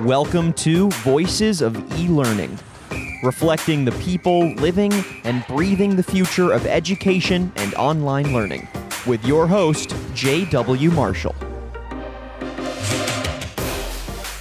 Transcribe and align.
Welcome 0.00 0.54
to 0.54 0.88
Voices 1.02 1.60
of 1.60 1.76
E 2.00 2.08
Learning, 2.08 2.58
reflecting 3.22 3.84
the 3.84 3.92
people 3.92 4.50
living 4.54 4.90
and 5.24 5.46
breathing 5.46 5.96
the 5.96 6.02
future 6.02 6.50
of 6.50 6.66
education 6.66 7.52
and 7.56 7.74
online 7.74 8.32
learning, 8.32 8.66
with 9.06 9.22
your 9.26 9.46
host, 9.46 9.94
J.W. 10.14 10.90
Marshall. 10.92 11.34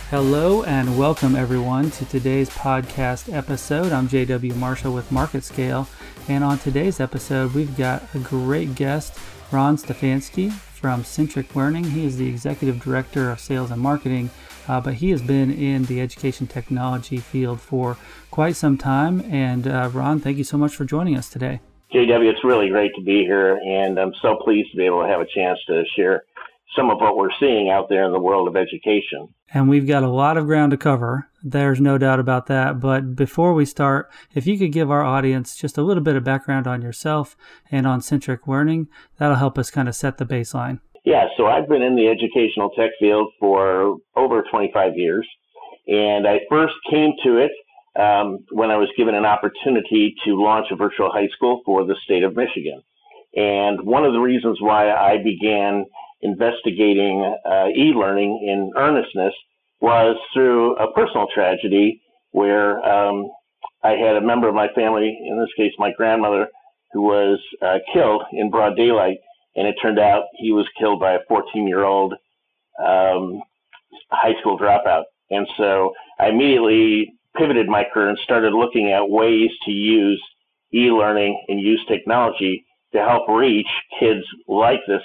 Hello 0.09 0.63
and 0.63 0.97
welcome 0.97 1.35
everyone 1.35 1.91
to 1.91 2.05
today's 2.05 2.49
podcast 2.49 3.31
episode. 3.31 3.91
I'm 3.91 4.07
JW 4.07 4.55
Marshall 4.55 4.93
with 4.93 5.09
MarketScale, 5.09 5.85
and 6.29 6.45
on 6.45 6.59
today's 6.59 7.01
episode, 7.01 7.53
we've 7.53 7.75
got 7.75 8.03
a 8.15 8.19
great 8.19 8.73
guest, 8.75 9.19
Ron 9.51 9.75
Stefanski 9.75 10.53
from 10.81 11.03
Centric 11.03 11.55
Learning. 11.57 11.83
He 11.83 12.05
is 12.05 12.15
the 12.15 12.29
executive 12.29 12.81
director 12.81 13.29
of 13.29 13.41
sales 13.41 13.69
and 13.69 13.81
marketing, 13.81 14.29
uh, 14.67 14.81
but 14.81 14.95
he 14.95 15.09
has 15.11 15.21
been 15.21 15.51
in 15.51 15.85
the 15.85 16.01
education 16.01 16.47
technology 16.47 17.17
field 17.17 17.61
for 17.61 17.97
quite 18.29 18.55
some 18.55 18.77
time. 18.77 19.21
And 19.29 19.67
uh, 19.67 19.89
Ron, 19.93 20.19
thank 20.19 20.37
you 20.37 20.43
so 20.43 20.57
much 20.57 20.75
for 20.75 20.85
joining 20.85 21.17
us 21.17 21.29
today. 21.29 21.59
JW, 21.93 22.29
it's 22.29 22.43
really 22.43 22.69
great 22.69 22.91
to 22.95 23.01
be 23.03 23.23
here, 23.23 23.57
and 23.57 23.99
I'm 23.99 24.13
so 24.21 24.37
pleased 24.41 24.71
to 24.71 24.77
be 24.77 24.85
able 24.85 25.01
to 25.01 25.09
have 25.09 25.19
a 25.19 25.27
chance 25.35 25.59
to 25.67 25.83
share 25.95 26.23
some 26.75 26.89
of 26.89 26.99
what 26.99 27.17
we're 27.17 27.33
seeing 27.39 27.69
out 27.69 27.89
there 27.89 28.05
in 28.05 28.13
the 28.13 28.19
world 28.19 28.47
of 28.47 28.55
education. 28.55 29.27
And 29.53 29.69
we've 29.69 29.87
got 29.87 30.03
a 30.03 30.09
lot 30.09 30.37
of 30.37 30.45
ground 30.45 30.71
to 30.71 30.77
cover. 30.77 31.27
There's 31.43 31.81
no 31.81 31.97
doubt 31.97 32.19
about 32.19 32.45
that. 32.45 32.79
But 32.79 33.15
before 33.15 33.53
we 33.53 33.65
start, 33.65 34.09
if 34.33 34.47
you 34.47 34.57
could 34.57 34.71
give 34.71 34.89
our 34.89 35.03
audience 35.03 35.57
just 35.57 35.77
a 35.77 35.81
little 35.81 36.03
bit 36.03 36.15
of 36.15 36.23
background 36.23 36.67
on 36.67 36.81
yourself 36.81 37.35
and 37.69 37.85
on 37.85 38.01
Centric 38.01 38.47
Learning, 38.47 38.87
that'll 39.17 39.35
help 39.35 39.57
us 39.57 39.69
kind 39.69 39.89
of 39.89 39.95
set 39.95 40.17
the 40.17 40.25
baseline. 40.25 40.79
Yeah, 41.03 41.25
so 41.35 41.47
I've 41.47 41.67
been 41.67 41.81
in 41.81 41.95
the 41.95 42.07
educational 42.07 42.69
tech 42.71 42.91
field 42.99 43.31
for 43.39 43.97
over 44.15 44.43
25 44.51 44.97
years. 44.97 45.27
And 45.87 46.27
I 46.27 46.41
first 46.49 46.75
came 46.89 47.13
to 47.23 47.37
it 47.37 47.51
um, 47.99 48.39
when 48.51 48.69
I 48.69 48.77
was 48.77 48.89
given 48.95 49.15
an 49.15 49.25
opportunity 49.25 50.13
to 50.25 50.41
launch 50.41 50.67
a 50.71 50.75
virtual 50.75 51.11
high 51.11 51.27
school 51.35 51.61
for 51.65 51.85
the 51.85 51.95
state 52.03 52.23
of 52.23 52.35
Michigan. 52.35 52.81
And 53.35 53.81
one 53.81 54.05
of 54.05 54.13
the 54.13 54.19
reasons 54.19 54.61
why 54.61 54.91
I 54.91 55.17
began 55.23 55.85
investigating 56.21 57.35
uh, 57.45 57.67
e-learning 57.75 58.47
in 58.47 58.71
earnestness 58.77 59.33
was 59.79 60.15
through 60.33 60.75
a 60.75 60.91
personal 60.93 61.27
tragedy 61.33 62.01
where 62.31 62.77
um, 62.85 63.27
I 63.83 63.91
had 63.91 64.15
a 64.15 64.21
member 64.21 64.47
of 64.47 64.53
my 64.53 64.67
family, 64.75 65.17
in 65.25 65.39
this 65.39 65.49
case 65.57 65.71
my 65.79 65.91
grandmother, 65.97 66.47
who 66.93 67.01
was 67.01 67.39
uh, 67.61 67.79
killed 67.91 68.21
in 68.33 68.51
broad 68.51 68.75
daylight, 68.75 69.17
and 69.55 69.67
it 69.67 69.75
turned 69.81 69.99
out 69.99 70.23
he 70.35 70.51
was 70.51 70.67
killed 70.79 70.99
by 70.99 71.13
a 71.13 71.19
14-year-old 71.29 72.13
um, 72.83 73.41
high 74.09 74.39
school 74.39 74.57
dropout. 74.57 75.03
And 75.29 75.47
so 75.57 75.93
I 76.19 76.29
immediately 76.29 77.13
pivoted 77.37 77.67
my 77.67 77.85
career 77.93 78.09
and 78.09 78.17
started 78.23 78.53
looking 78.53 78.91
at 78.91 79.09
ways 79.09 79.49
to 79.65 79.71
use 79.71 80.21
e-learning 80.73 81.43
and 81.47 81.59
use 81.59 81.83
technology 81.87 82.65
to 82.93 82.99
help 82.99 83.27
reach 83.29 83.67
kids 83.99 84.23
like 84.47 84.79
this 84.87 85.01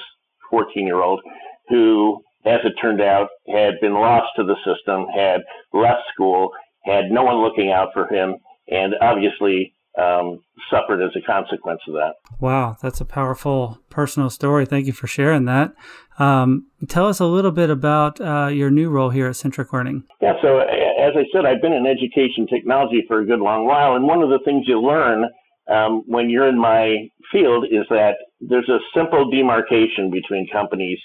14 0.50 0.86
year 0.86 1.02
old 1.02 1.20
who, 1.68 2.22
as 2.44 2.60
it 2.64 2.74
turned 2.80 3.00
out, 3.00 3.28
had 3.48 3.74
been 3.80 3.94
lost 3.94 4.28
to 4.36 4.44
the 4.44 4.56
system, 4.64 5.06
had 5.14 5.42
left 5.72 6.02
school, 6.12 6.50
had 6.84 7.10
no 7.10 7.24
one 7.24 7.42
looking 7.42 7.72
out 7.72 7.88
for 7.92 8.06
him, 8.12 8.36
and 8.68 8.94
obviously 9.00 9.72
um, 9.98 10.40
suffered 10.70 11.02
as 11.02 11.10
a 11.16 11.20
consequence 11.20 11.80
of 11.88 11.94
that. 11.94 12.14
Wow, 12.40 12.76
that's 12.82 13.00
a 13.00 13.04
powerful 13.04 13.78
personal 13.90 14.30
story. 14.30 14.66
Thank 14.66 14.86
you 14.86 14.92
for 14.92 15.06
sharing 15.06 15.44
that. 15.46 15.74
Um, 16.18 16.66
tell 16.88 17.06
us 17.06 17.20
a 17.20 17.26
little 17.26 17.50
bit 17.50 17.70
about 17.70 18.20
uh, 18.20 18.48
your 18.48 18.70
new 18.70 18.90
role 18.90 19.10
here 19.10 19.26
at 19.26 19.36
Centric 19.36 19.72
Learning. 19.72 20.04
Yeah, 20.20 20.34
so 20.42 20.58
as 20.58 21.12
I 21.14 21.24
said, 21.32 21.44
I've 21.46 21.62
been 21.62 21.72
in 21.72 21.86
education 21.86 22.46
technology 22.46 23.04
for 23.06 23.20
a 23.20 23.26
good 23.26 23.40
long 23.40 23.66
while, 23.66 23.96
and 23.96 24.06
one 24.06 24.22
of 24.22 24.30
the 24.30 24.40
things 24.44 24.64
you 24.66 24.80
learn 24.80 25.24
um, 25.68 26.02
when 26.06 26.30
you're 26.30 26.48
in 26.48 26.58
my 26.58 27.08
field 27.32 27.66
is 27.70 27.84
that 27.90 28.16
there's 28.40 28.68
a 28.68 28.78
simple 28.94 29.30
demarcation 29.30 30.10
between 30.10 30.48
companies 30.52 30.98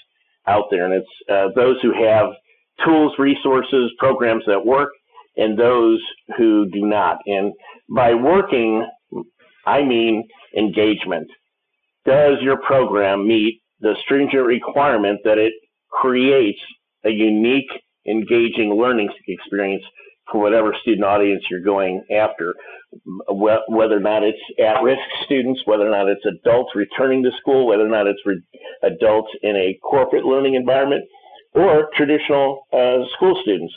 out 0.46 0.64
there, 0.70 0.84
and 0.84 0.94
it's 0.94 1.30
uh, 1.30 1.48
those 1.54 1.76
who 1.82 1.92
have 1.92 2.26
tools, 2.84 3.12
resources, 3.18 3.90
programs 3.98 4.44
that 4.46 4.64
work, 4.64 4.90
and 5.36 5.58
those 5.58 6.00
who 6.36 6.68
do 6.70 6.86
not. 6.86 7.18
And 7.26 7.52
by 7.94 8.14
working, 8.14 8.86
I 9.66 9.82
mean 9.82 10.28
engagement. 10.56 11.28
Does 12.04 12.38
your 12.42 12.58
program 12.58 13.26
meet 13.26 13.60
the 13.80 13.94
stringent 14.04 14.44
requirement 14.44 15.20
that 15.24 15.38
it 15.38 15.52
creates 15.90 16.60
a 17.04 17.10
unique, 17.10 17.70
engaging 18.06 18.74
learning 18.74 19.10
experience 19.28 19.84
for 20.30 20.40
whatever 20.40 20.74
student 20.80 21.04
audience 21.04 21.42
you're 21.50 21.60
going 21.62 22.02
after, 22.10 22.54
whether 23.28 23.96
or 23.96 24.00
not 24.00 24.22
it's 24.22 24.38
at-risk 24.58 25.00
students, 25.24 25.60
whether 25.64 25.86
or 25.86 25.90
not 25.90 26.08
it's 26.08 26.24
adults 26.24 26.70
returning 26.74 27.22
to 27.22 27.30
school, 27.40 27.66
whether 27.66 27.86
or 27.86 27.88
not 27.88 28.06
it's 28.06 28.20
re- 28.24 28.42
adults 28.82 29.30
in 29.42 29.56
a 29.56 29.78
corporate 29.82 30.24
learning 30.24 30.54
environment, 30.54 31.04
or 31.54 31.88
traditional 31.94 32.66
uh, 32.72 32.98
school 33.14 33.38
students. 33.42 33.74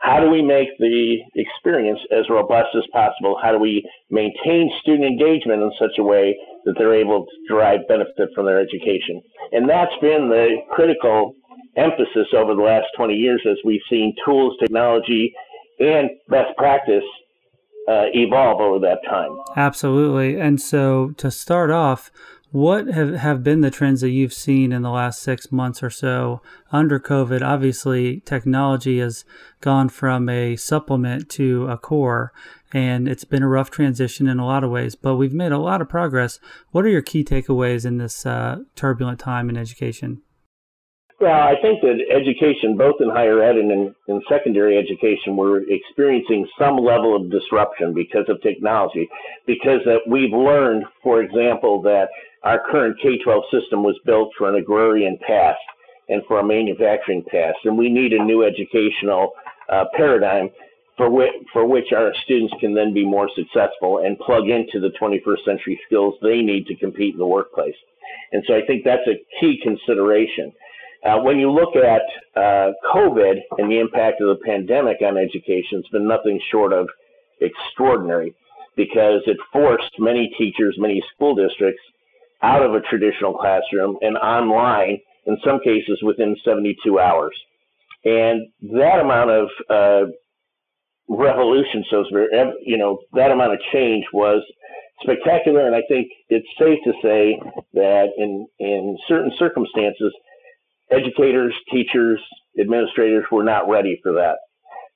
How 0.00 0.18
do 0.18 0.30
we 0.30 0.40
make 0.42 0.68
the 0.78 1.18
experience 1.34 2.00
as 2.10 2.28
robust 2.30 2.68
as 2.74 2.84
possible? 2.92 3.38
How 3.42 3.52
do 3.52 3.58
we 3.58 3.86
maintain 4.10 4.70
student 4.80 5.04
engagement 5.04 5.62
in 5.62 5.70
such 5.78 5.98
a 5.98 6.02
way 6.02 6.36
that 6.64 6.74
they're 6.78 6.94
able 6.94 7.26
to 7.26 7.32
derive 7.48 7.86
benefit 7.86 8.30
from 8.34 8.46
their 8.46 8.60
education? 8.60 9.20
And 9.52 9.68
that's 9.68 9.92
been 10.00 10.30
the 10.30 10.56
critical 10.70 11.34
emphasis 11.76 12.28
over 12.34 12.54
the 12.54 12.62
last 12.62 12.86
20 12.96 13.14
years 13.14 13.42
as 13.48 13.56
we've 13.64 13.80
seen 13.90 14.14
tools, 14.24 14.54
technology, 14.58 15.34
and 15.78 16.08
best 16.28 16.56
practice 16.56 17.04
uh, 17.88 18.06
evolve 18.14 18.60
over 18.60 18.78
that 18.78 18.98
time. 19.08 19.36
Absolutely. 19.56 20.40
And 20.40 20.60
so 20.60 21.12
to 21.18 21.30
start 21.30 21.70
off, 21.70 22.10
what 22.52 22.88
have, 22.88 23.14
have 23.14 23.44
been 23.44 23.60
the 23.60 23.70
trends 23.70 24.00
that 24.00 24.10
you've 24.10 24.32
seen 24.32 24.72
in 24.72 24.82
the 24.82 24.90
last 24.90 25.22
six 25.22 25.52
months 25.52 25.82
or 25.82 25.90
so 25.90 26.42
under 26.72 26.98
COVID? 26.98 27.42
Obviously, 27.42 28.20
technology 28.20 28.98
has 28.98 29.24
gone 29.60 29.88
from 29.88 30.28
a 30.28 30.56
supplement 30.56 31.28
to 31.30 31.68
a 31.68 31.78
core, 31.78 32.32
and 32.72 33.08
it's 33.08 33.24
been 33.24 33.44
a 33.44 33.48
rough 33.48 33.70
transition 33.70 34.26
in 34.26 34.38
a 34.38 34.46
lot 34.46 34.64
of 34.64 34.70
ways, 34.70 34.94
but 34.96 35.16
we've 35.16 35.32
made 35.32 35.52
a 35.52 35.58
lot 35.58 35.80
of 35.80 35.88
progress. 35.88 36.40
What 36.72 36.84
are 36.84 36.88
your 36.88 37.02
key 37.02 37.24
takeaways 37.24 37.86
in 37.86 37.98
this 37.98 38.26
uh, 38.26 38.58
turbulent 38.74 39.20
time 39.20 39.48
in 39.48 39.56
education? 39.56 40.22
Well, 41.20 41.38
I 41.38 41.54
think 41.60 41.82
that 41.82 42.00
education, 42.10 42.78
both 42.78 42.94
in 42.98 43.10
higher 43.10 43.42
ed 43.42 43.56
and 43.56 43.70
in, 43.70 43.94
in, 44.08 44.22
secondary 44.26 44.78
education, 44.78 45.36
we're 45.36 45.60
experiencing 45.68 46.48
some 46.58 46.78
level 46.78 47.14
of 47.14 47.30
disruption 47.30 47.92
because 47.92 48.24
of 48.28 48.40
technology. 48.40 49.06
Because 49.46 49.80
that 49.84 50.00
we've 50.08 50.32
learned, 50.32 50.84
for 51.02 51.20
example, 51.20 51.82
that 51.82 52.08
our 52.42 52.60
current 52.70 52.96
K-12 53.02 53.42
system 53.50 53.82
was 53.82 53.98
built 54.04 54.30
for 54.36 54.48
an 54.48 54.56
agrarian 54.56 55.18
past 55.26 55.58
and 56.08 56.22
for 56.26 56.40
a 56.40 56.46
manufacturing 56.46 57.24
past, 57.30 57.58
and 57.64 57.76
we 57.76 57.88
need 57.88 58.12
a 58.12 58.24
new 58.24 58.42
educational 58.44 59.32
uh, 59.70 59.84
paradigm 59.96 60.50
for 60.96 61.08
which, 61.08 61.32
for 61.52 61.66
which 61.66 61.92
our 61.96 62.12
students 62.24 62.52
can 62.60 62.74
then 62.74 62.92
be 62.92 63.06
more 63.06 63.30
successful 63.34 63.98
and 64.04 64.18
plug 64.18 64.48
into 64.48 64.80
the 64.80 64.92
21st 65.00 65.44
century 65.44 65.80
skills 65.86 66.14
they 66.20 66.42
need 66.42 66.66
to 66.66 66.74
compete 66.76 67.14
in 67.14 67.18
the 67.18 67.26
workplace. 67.26 67.74
And 68.32 68.42
so 68.46 68.54
I 68.54 68.66
think 68.66 68.84
that's 68.84 69.06
a 69.06 69.22
key 69.40 69.60
consideration. 69.62 70.52
Uh, 71.04 71.18
when 71.20 71.38
you 71.38 71.50
look 71.50 71.74
at 71.76 72.02
uh, 72.36 72.72
COVID 72.92 73.36
and 73.58 73.70
the 73.70 73.80
impact 73.80 74.20
of 74.20 74.28
the 74.28 74.44
pandemic 74.44 74.98
on 75.02 75.16
education, 75.16 75.78
it's 75.78 75.88
been 75.88 76.08
nothing 76.08 76.40
short 76.50 76.72
of 76.72 76.88
extraordinary 77.40 78.34
because 78.76 79.22
it 79.26 79.38
forced 79.52 79.92
many 79.98 80.34
teachers, 80.36 80.76
many 80.78 81.02
school 81.14 81.34
districts 81.34 81.82
out 82.42 82.62
of 82.62 82.74
a 82.74 82.80
traditional 82.80 83.34
classroom 83.34 83.96
and 84.00 84.16
online, 84.16 84.98
in 85.26 85.36
some 85.44 85.60
cases 85.60 86.00
within 86.02 86.36
72 86.44 86.98
hours. 86.98 87.36
And 88.04 88.48
that 88.72 89.00
amount 89.00 89.30
of 89.30 89.48
uh, 89.68 90.10
revolution, 91.08 91.84
so 91.90 92.04
you 92.64 92.78
know, 92.78 92.98
that 93.12 93.30
amount 93.30 93.52
of 93.52 93.58
change 93.72 94.04
was 94.12 94.42
spectacular. 95.02 95.66
And 95.66 95.74
I 95.74 95.82
think 95.88 96.08
it's 96.28 96.46
safe 96.58 96.78
to 96.84 96.92
say 97.02 97.40
that 97.74 98.06
in, 98.16 98.46
in 98.58 98.96
certain 99.06 99.32
circumstances, 99.38 100.12
educators, 100.90 101.54
teachers, 101.70 102.20
administrators 102.58 103.24
were 103.30 103.44
not 103.44 103.68
ready 103.68 103.98
for 104.02 104.12
that. 104.14 104.36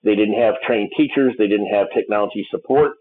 They 0.03 0.15
didn't 0.15 0.41
have 0.41 0.55
trained 0.67 0.91
teachers, 0.97 1.35
they 1.39 1.47
didn't 1.47 1.73
have 1.73 1.87
technology 1.95 2.47
support. 2.51 2.93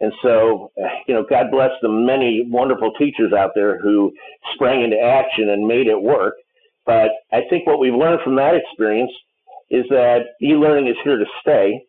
And 0.00 0.12
so, 0.22 0.72
you 1.06 1.14
know, 1.14 1.24
God 1.28 1.50
bless 1.50 1.70
the 1.82 1.88
many 1.88 2.46
wonderful 2.48 2.92
teachers 2.98 3.32
out 3.32 3.50
there 3.54 3.78
who 3.80 4.12
sprang 4.54 4.82
into 4.82 4.98
action 4.98 5.50
and 5.50 5.66
made 5.66 5.86
it 5.86 6.00
work. 6.00 6.34
But 6.86 7.10
I 7.32 7.42
think 7.50 7.66
what 7.66 7.78
we've 7.78 7.94
learned 7.94 8.20
from 8.24 8.36
that 8.36 8.54
experience 8.54 9.12
is 9.70 9.84
that 9.90 10.20
e 10.42 10.54
learning 10.54 10.88
is 10.88 10.96
here 11.04 11.18
to 11.18 11.26
stay. 11.42 11.82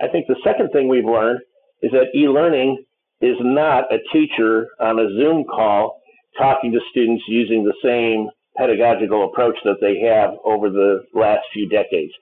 I 0.00 0.08
think 0.08 0.26
the 0.26 0.40
second 0.42 0.70
thing 0.72 0.88
we've 0.88 1.04
learned 1.04 1.40
is 1.82 1.92
that 1.92 2.14
e 2.14 2.26
learning 2.28 2.82
is 3.20 3.36
not 3.40 3.92
a 3.92 3.98
teacher 4.10 4.68
on 4.80 4.98
a 4.98 5.08
Zoom 5.16 5.44
call 5.44 6.00
talking 6.38 6.72
to 6.72 6.80
students 6.90 7.22
using 7.28 7.64
the 7.64 7.74
same 7.84 8.28
pedagogical 8.56 9.26
approach 9.26 9.56
that 9.64 9.76
they 9.80 10.00
have 10.00 10.30
over 10.44 10.70
the 10.70 11.02
last 11.14 11.40
few 11.52 11.68
decades. 11.68 12.12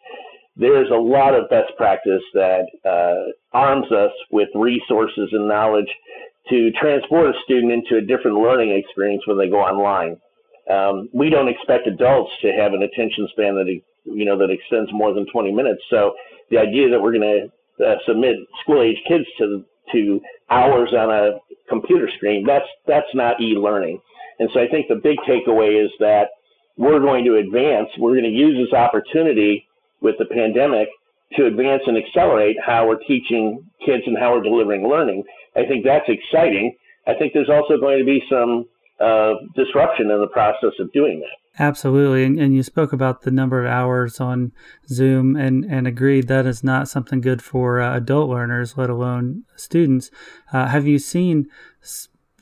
There's 0.59 0.91
a 0.91 1.01
lot 1.01 1.35
of 1.35 1.49
best 1.49 1.73
practice 1.77 2.23
that 2.35 2.67
uh, 2.85 3.31
arms 3.57 3.87
us 3.93 4.11
with 4.31 4.49
resources 4.55 5.29
and 5.33 5.49
knowledge 5.49 5.89
to 6.51 6.71
transport 6.73 7.29
a 7.29 7.33
student 7.45 7.73
into 7.73 7.97
a 7.97 8.01
different 8.01 8.39
learning 8.39 8.71
experience 8.77 9.23
when 9.27 9.39
they 9.39 9.49
go 9.49 9.61
online. 9.61 10.17
Um, 10.69 11.09
we 11.15 11.31
don't 11.31 11.49
expect 11.49 11.87
adults 11.87 12.33
to 12.43 12.49
have 12.53 12.73
an 12.73 12.83
attention 12.83 13.29
span 13.31 13.55
that 13.55 13.81
you 14.05 14.25
know 14.25 14.37
that 14.39 14.51
extends 14.51 14.93
more 14.93 15.15
than 15.15 15.27
20 15.33 15.53
minutes. 15.53 15.81
So 15.91 16.13
the 16.51 16.59
idea 16.59 16.91
that 16.91 17.01
we're 17.01 17.13
going 17.13 17.49
to 17.79 17.85
uh, 17.85 17.97
submit 18.07 18.37
school 18.63 18.83
age 18.83 18.99
kids 19.07 19.25
to 19.39 19.65
to 19.93 20.21
hours 20.51 20.93
on 20.93 21.11
a 21.11 21.39
computer 21.69 22.11
screen 22.17 22.45
that's 22.47 22.67
that's 22.87 23.09
not 23.15 23.41
e-learning. 23.41 24.01
And 24.39 24.49
so 24.53 24.61
I 24.61 24.69
think 24.69 24.89
the 24.89 24.97
big 24.97 25.19
takeaway 25.29 25.83
is 25.83 25.91
that 26.01 26.29
we're 26.77 27.01
going 27.01 27.25
to 27.25 27.37
advance. 27.37 27.89
We're 27.99 28.13
going 28.13 28.25
to 28.25 28.31
use 28.31 28.57
this 28.67 28.77
opportunity 28.77 29.68
with 30.00 30.17
the 30.19 30.27
pandemic 30.27 30.89
to 31.37 31.47
advance 31.47 31.83
and 31.87 31.97
accelerate 31.97 32.56
how 32.65 32.87
we're 32.87 32.99
teaching 33.06 33.62
kids 33.85 34.03
and 34.06 34.17
how 34.19 34.33
we're 34.33 34.43
delivering 34.43 34.89
learning. 34.89 35.23
I 35.56 35.67
think 35.67 35.85
that's 35.85 36.09
exciting. 36.09 36.75
I 37.06 37.15
think 37.15 37.33
there's 37.33 37.50
also 37.50 37.79
going 37.79 37.99
to 37.99 38.05
be 38.05 38.23
some 38.31 38.65
uh, 39.00 39.35
disruption 39.55 40.11
in 40.11 40.21
the 40.21 40.29
process 40.33 40.73
of 40.81 40.93
doing 40.93 41.21
that. 41.21 41.61
Absolutely. 41.61 42.25
And, 42.25 42.39
and, 42.39 42.55
you 42.55 42.62
spoke 42.62 42.93
about 42.93 43.23
the 43.23 43.33
number 43.33 43.65
of 43.65 43.71
hours 43.71 44.21
on 44.21 44.53
Zoom 44.89 45.35
and, 45.35 45.65
and 45.65 45.89
agreed 45.89 46.29
that 46.29 46.47
is 46.47 46.62
not 46.62 46.89
something 46.89 47.21
good 47.21 47.43
for 47.43 47.81
uh, 47.81 47.97
adult 47.97 48.31
learners, 48.31 48.77
let 48.77 48.91
alone 48.91 49.43
students. 49.56 50.11
Uh, 50.53 50.67
have 50.67 50.87
you 50.87 51.00
seen 51.00 51.49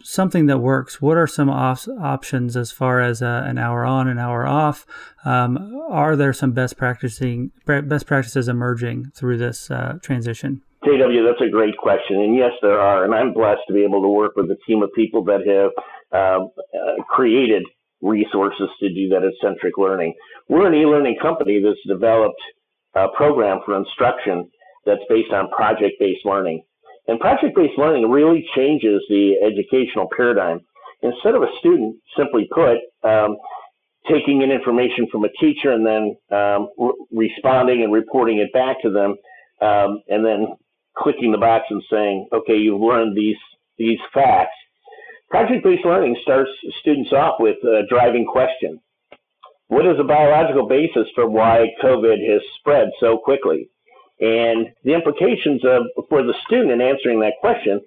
something 0.06 0.46
that 0.46 0.58
works? 0.58 1.02
What 1.02 1.16
are 1.16 1.26
some 1.26 1.50
options 1.50 2.56
as 2.56 2.70
far 2.70 3.00
as 3.00 3.22
uh, 3.22 3.42
an 3.44 3.58
hour 3.58 3.84
on, 3.84 4.08
an 4.08 4.18
hour 4.18 4.46
off? 4.46 4.86
Um, 5.24 5.80
are 5.88 6.16
there 6.16 6.32
some 6.32 6.52
best 6.52 6.76
practicing 6.76 7.50
best 7.66 8.06
practices 8.06 8.48
emerging 8.48 9.12
through 9.14 9.38
this 9.38 9.70
uh, 9.70 9.98
transition? 10.02 10.62
JW, 10.84 11.26
that's 11.26 11.46
a 11.46 11.50
great 11.50 11.76
question. 11.76 12.20
And 12.20 12.36
yes, 12.36 12.52
there 12.62 12.78
are. 12.78 13.04
And 13.04 13.14
I'm 13.14 13.32
blessed 13.32 13.62
to 13.68 13.74
be 13.74 13.84
able 13.84 14.02
to 14.02 14.08
work 14.08 14.36
with 14.36 14.46
a 14.50 14.56
team 14.66 14.82
of 14.82 14.90
people 14.94 15.24
that 15.24 15.42
have 15.46 15.72
um, 16.12 16.50
uh, 16.74 17.02
created 17.08 17.64
resources 18.00 18.68
to 18.80 18.88
do 18.88 19.08
that 19.08 19.24
at 19.24 19.32
Centric 19.42 19.76
Learning. 19.78 20.14
We're 20.48 20.66
an 20.66 20.74
e-learning 20.74 21.16
company 21.20 21.60
that's 21.62 21.80
developed 21.88 22.40
a 22.94 23.08
program 23.16 23.60
for 23.64 23.76
instruction 23.76 24.48
that's 24.84 25.02
based 25.08 25.32
on 25.32 25.50
project-based 25.50 26.24
learning. 26.24 26.62
And 27.08 27.20
project-based 27.20 27.78
learning 27.78 28.10
really 28.10 28.44
changes 28.54 29.02
the 29.08 29.34
educational 29.42 30.08
paradigm. 30.16 30.60
Instead 31.02 31.34
of 31.34 31.42
a 31.42 31.48
student, 31.60 31.96
simply 32.16 32.48
put, 32.52 32.78
um, 33.08 33.36
taking 34.08 34.42
in 34.42 34.50
information 34.50 35.06
from 35.10 35.24
a 35.24 35.28
teacher 35.40 35.72
and 35.72 35.86
then 35.86 36.16
um, 36.36 36.68
re- 36.78 36.94
responding 37.12 37.82
and 37.82 37.92
reporting 37.92 38.38
it 38.38 38.52
back 38.52 38.80
to 38.82 38.90
them, 38.90 39.14
um, 39.60 40.02
and 40.08 40.24
then 40.24 40.46
clicking 40.96 41.32
the 41.32 41.38
box 41.38 41.64
and 41.70 41.82
saying, 41.90 42.28
"Okay, 42.32 42.56
you've 42.56 42.80
learned 42.80 43.16
these 43.16 43.36
these 43.78 43.98
facts." 44.12 44.56
Project-based 45.30 45.84
learning 45.84 46.16
starts 46.22 46.50
students 46.80 47.12
off 47.12 47.40
with 47.40 47.56
a 47.64 47.82
driving 47.88 48.24
question. 48.24 48.80
What 49.68 49.86
is 49.86 49.96
the 49.96 50.04
biological 50.04 50.68
basis 50.68 51.08
for 51.14 51.28
why 51.28 51.66
COVID 51.82 52.18
has 52.30 52.40
spread 52.60 52.88
so 53.00 53.18
quickly? 53.18 53.68
And 54.20 54.68
the 54.84 54.94
implications 54.94 55.62
of, 55.64 55.82
for 56.08 56.22
the 56.22 56.34
student 56.46 56.70
in 56.70 56.80
answering 56.80 57.20
that 57.20 57.34
question, 57.40 57.80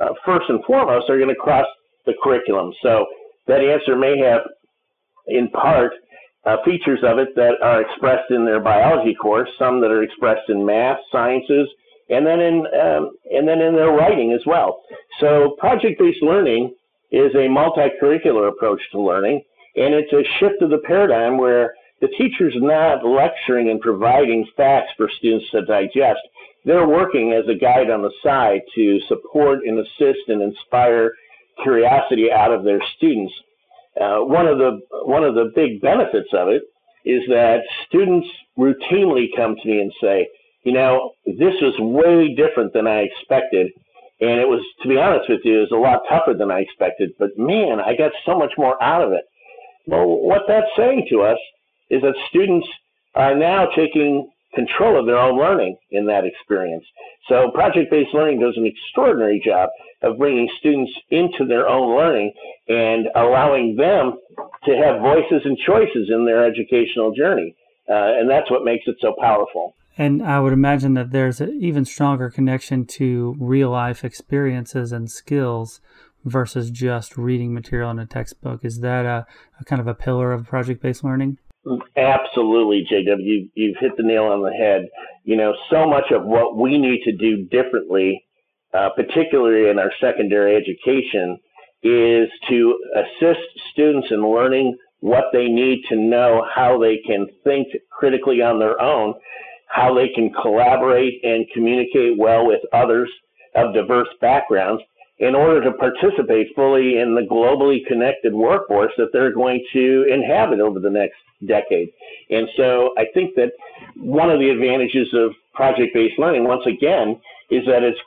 uh, 0.00 0.08
first 0.24 0.46
and 0.48 0.64
foremost, 0.64 1.08
are 1.08 1.16
going 1.16 1.28
to 1.28 1.34
cross 1.34 1.66
the 2.06 2.14
curriculum. 2.22 2.72
So 2.82 3.06
that 3.46 3.60
answer 3.60 3.96
may 3.96 4.18
have, 4.18 4.42
in 5.28 5.48
part, 5.50 5.92
uh, 6.44 6.56
features 6.64 7.00
of 7.02 7.18
it 7.18 7.28
that 7.36 7.54
are 7.62 7.82
expressed 7.82 8.30
in 8.30 8.44
their 8.44 8.60
biology 8.60 9.14
course, 9.14 9.48
some 9.58 9.80
that 9.80 9.90
are 9.90 10.02
expressed 10.02 10.48
in 10.48 10.64
math, 10.64 10.98
sciences, 11.10 11.68
and 12.08 12.24
then 12.24 12.40
in 12.40 12.64
um, 12.80 13.10
and 13.32 13.48
then 13.48 13.60
in 13.60 13.74
their 13.74 13.90
writing 13.90 14.32
as 14.32 14.40
well. 14.46 14.80
So 15.20 15.56
project-based 15.58 16.22
learning 16.22 16.74
is 17.10 17.34
a 17.34 17.48
multi-curricular 17.48 18.48
approach 18.48 18.80
to 18.92 19.00
learning, 19.00 19.42
and 19.74 19.94
it's 19.94 20.12
a 20.12 20.22
shift 20.38 20.62
of 20.62 20.70
the 20.70 20.78
paradigm 20.86 21.36
where 21.38 21.74
the 22.00 22.08
teacher's 22.18 22.54
not 22.56 23.04
lecturing 23.04 23.70
and 23.70 23.80
providing 23.80 24.46
facts 24.56 24.92
for 24.96 25.08
students 25.18 25.50
to 25.50 25.64
digest. 25.64 26.20
They're 26.64 26.86
working 26.86 27.32
as 27.32 27.48
a 27.48 27.58
guide 27.58 27.90
on 27.90 28.02
the 28.02 28.12
side 28.22 28.60
to 28.74 29.00
support 29.08 29.60
and 29.64 29.78
assist 29.78 30.28
and 30.28 30.42
inspire 30.42 31.12
curiosity 31.62 32.30
out 32.30 32.52
of 32.52 32.64
their 32.64 32.80
students. 32.96 33.32
Uh, 33.98 34.18
one 34.18 34.46
of 34.46 34.58
the 34.58 34.80
one 35.04 35.24
of 35.24 35.34
the 35.34 35.52
big 35.54 35.80
benefits 35.80 36.28
of 36.34 36.48
it 36.48 36.62
is 37.06 37.22
that 37.28 37.60
students 37.86 38.26
routinely 38.58 39.26
come 39.36 39.56
to 39.56 39.68
me 39.68 39.80
and 39.80 39.92
say, 40.02 40.28
you 40.64 40.72
know, 40.72 41.12
this 41.24 41.54
was 41.62 41.74
way 41.78 42.34
different 42.34 42.72
than 42.74 42.86
I 42.86 43.06
expected, 43.06 43.70
and 44.20 44.40
it 44.40 44.48
was, 44.48 44.60
to 44.82 44.88
be 44.88 44.98
honest 44.98 45.30
with 45.30 45.40
you, 45.44 45.58
it 45.58 45.70
was 45.70 45.72
a 45.72 45.76
lot 45.76 46.00
tougher 46.10 46.36
than 46.36 46.50
I 46.50 46.60
expected. 46.60 47.12
But 47.18 47.30
man, 47.38 47.80
I 47.80 47.96
got 47.96 48.10
so 48.26 48.36
much 48.36 48.52
more 48.58 48.82
out 48.82 49.02
of 49.02 49.12
it. 49.12 49.24
Well, 49.86 50.04
what 50.04 50.42
that's 50.48 50.66
saying 50.76 51.06
to 51.10 51.22
us 51.22 51.38
is 51.90 52.02
that 52.02 52.14
students 52.28 52.66
are 53.14 53.34
now 53.34 53.66
taking 53.74 54.30
control 54.54 54.98
of 54.98 55.06
their 55.06 55.18
own 55.18 55.38
learning 55.38 55.76
in 55.90 56.06
that 56.06 56.24
experience. 56.24 56.84
So 57.28 57.50
project-based 57.52 58.14
learning 58.14 58.40
does 58.40 58.54
an 58.56 58.66
extraordinary 58.66 59.40
job 59.44 59.68
of 60.02 60.18
bringing 60.18 60.48
students 60.58 60.92
into 61.10 61.44
their 61.46 61.68
own 61.68 61.96
learning 61.96 62.32
and 62.68 63.06
allowing 63.14 63.76
them 63.76 64.14
to 64.64 64.76
have 64.76 65.00
voices 65.00 65.42
and 65.44 65.56
choices 65.58 66.08
in 66.10 66.24
their 66.24 66.44
educational 66.44 67.12
journey. 67.12 67.54
Uh, 67.88 68.18
and 68.18 68.28
that's 68.28 68.50
what 68.50 68.64
makes 68.64 68.84
it 68.86 68.96
so 69.00 69.14
powerful. 69.20 69.74
And 69.98 70.22
I 70.22 70.40
would 70.40 70.52
imagine 70.52 70.94
that 70.94 71.10
there's 71.10 71.40
an 71.40 71.58
even 71.60 71.84
stronger 71.84 72.30
connection 72.30 72.84
to 72.86 73.36
real 73.38 73.70
life 73.70 74.04
experiences 74.04 74.92
and 74.92 75.10
skills 75.10 75.80
versus 76.24 76.70
just 76.70 77.16
reading 77.16 77.54
material 77.54 77.90
in 77.90 77.98
a 77.98 78.06
textbook. 78.06 78.64
Is 78.64 78.80
that 78.80 79.06
a, 79.06 79.26
a 79.60 79.64
kind 79.64 79.80
of 79.80 79.86
a 79.86 79.94
pillar 79.94 80.32
of 80.32 80.46
project 80.46 80.82
based 80.82 81.04
learning? 81.04 81.38
Absolutely, 81.96 82.86
JW. 82.90 83.18
You, 83.20 83.48
you've 83.54 83.76
hit 83.80 83.92
the 83.96 84.02
nail 84.04 84.24
on 84.24 84.42
the 84.42 84.52
head. 84.52 84.86
You 85.24 85.36
know, 85.36 85.54
so 85.70 85.88
much 85.88 86.12
of 86.12 86.24
what 86.24 86.56
we 86.56 86.78
need 86.78 87.02
to 87.04 87.16
do 87.16 87.44
differently, 87.44 88.24
uh, 88.72 88.90
particularly 88.94 89.70
in 89.70 89.78
our 89.78 89.92
secondary 90.00 90.54
education, 90.54 91.38
is 91.82 92.28
to 92.48 92.78
assist 92.96 93.40
students 93.72 94.08
in 94.10 94.22
learning 94.22 94.76
what 95.00 95.24
they 95.32 95.46
need 95.46 95.82
to 95.88 95.96
know, 95.96 96.46
how 96.54 96.78
they 96.78 96.98
can 97.06 97.26
think 97.44 97.68
critically 97.90 98.42
on 98.42 98.58
their 98.58 98.80
own, 98.80 99.14
how 99.68 99.94
they 99.94 100.08
can 100.08 100.32
collaborate 100.32 101.20
and 101.24 101.46
communicate 101.52 102.16
well 102.18 102.46
with 102.46 102.60
others 102.72 103.10
of 103.54 103.74
diverse 103.74 104.08
backgrounds 104.20 104.82
in 105.18 105.34
order 105.34 105.64
to 105.64 105.72
participate 105.72 106.48
fully 106.54 106.98
in 106.98 107.14
the 107.14 107.22
globally 107.22 107.84
connected 107.86 108.34
workforce 108.34 108.92
that 108.98 109.08
they're 109.12 109.32
going 109.32 109.64
to 109.72 110.06
inhabit 110.12 110.60
over 110.60 110.78
the 110.78 110.90
next 110.90 111.16
decade. 111.46 111.88
And 112.30 112.48
so 112.56 112.90
I 112.98 113.06
think 113.14 113.34
that 113.36 113.52
one 113.96 114.30
of 114.30 114.38
the 114.40 114.50
advantages 114.50 115.08
of 115.14 115.32
project-based 115.54 116.18
learning, 116.18 116.44
once 116.44 116.66
again, 116.66 117.20
is 117.50 117.64
that 117.66 117.82
it's 117.82 117.98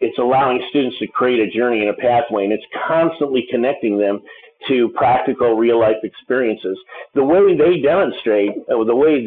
it's 0.00 0.18
allowing 0.18 0.62
students 0.70 0.98
to 0.98 1.06
create 1.06 1.40
a 1.40 1.50
journey 1.56 1.80
and 1.80 1.88
a 1.88 1.94
pathway, 1.94 2.44
and 2.44 2.52
it's 2.52 2.64
constantly 2.86 3.46
connecting 3.50 3.96
them 3.96 4.20
to 4.68 4.88
practical 4.90 5.54
real 5.56 5.78
life 5.80 5.96
experiences. 6.02 6.76
The 7.14 7.24
way 7.24 7.56
they 7.56 7.80
demonstrate, 7.80 8.50
uh, 8.68 8.84
the 8.84 8.94
way 8.94 9.24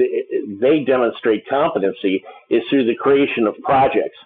they 0.60 0.84
demonstrate 0.84 1.48
competency 1.48 2.24
is 2.50 2.62
through 2.70 2.86
the 2.86 2.96
creation 2.96 3.48
of 3.48 3.56
projects. 3.64 4.18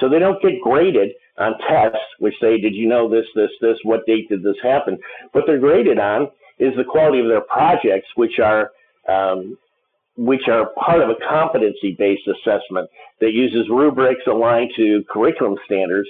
So 0.00 0.08
they 0.08 0.18
don't 0.18 0.42
get 0.42 0.60
graded 0.62 1.10
on 1.38 1.54
tests, 1.68 1.98
which 2.18 2.34
say, 2.40 2.58
did 2.60 2.74
you 2.74 2.88
know 2.88 3.08
this, 3.08 3.26
this, 3.34 3.50
this, 3.60 3.76
what 3.84 4.06
date 4.06 4.28
did 4.28 4.42
this 4.42 4.56
happen? 4.62 4.98
What 5.32 5.44
they're 5.46 5.58
graded 5.58 5.98
on 5.98 6.28
is 6.58 6.74
the 6.76 6.84
quality 6.84 7.20
of 7.20 7.28
their 7.28 7.42
projects, 7.42 8.08
which 8.16 8.38
are 8.38 8.70
um, 9.08 9.56
which 10.16 10.48
are 10.48 10.70
part 10.84 11.00
of 11.00 11.08
a 11.08 11.14
competency-based 11.26 12.28
assessment 12.28 12.88
that 13.20 13.32
uses 13.32 13.70
rubrics 13.70 14.22
aligned 14.26 14.70
to 14.76 15.02
curriculum 15.10 15.56
standards, 15.64 16.08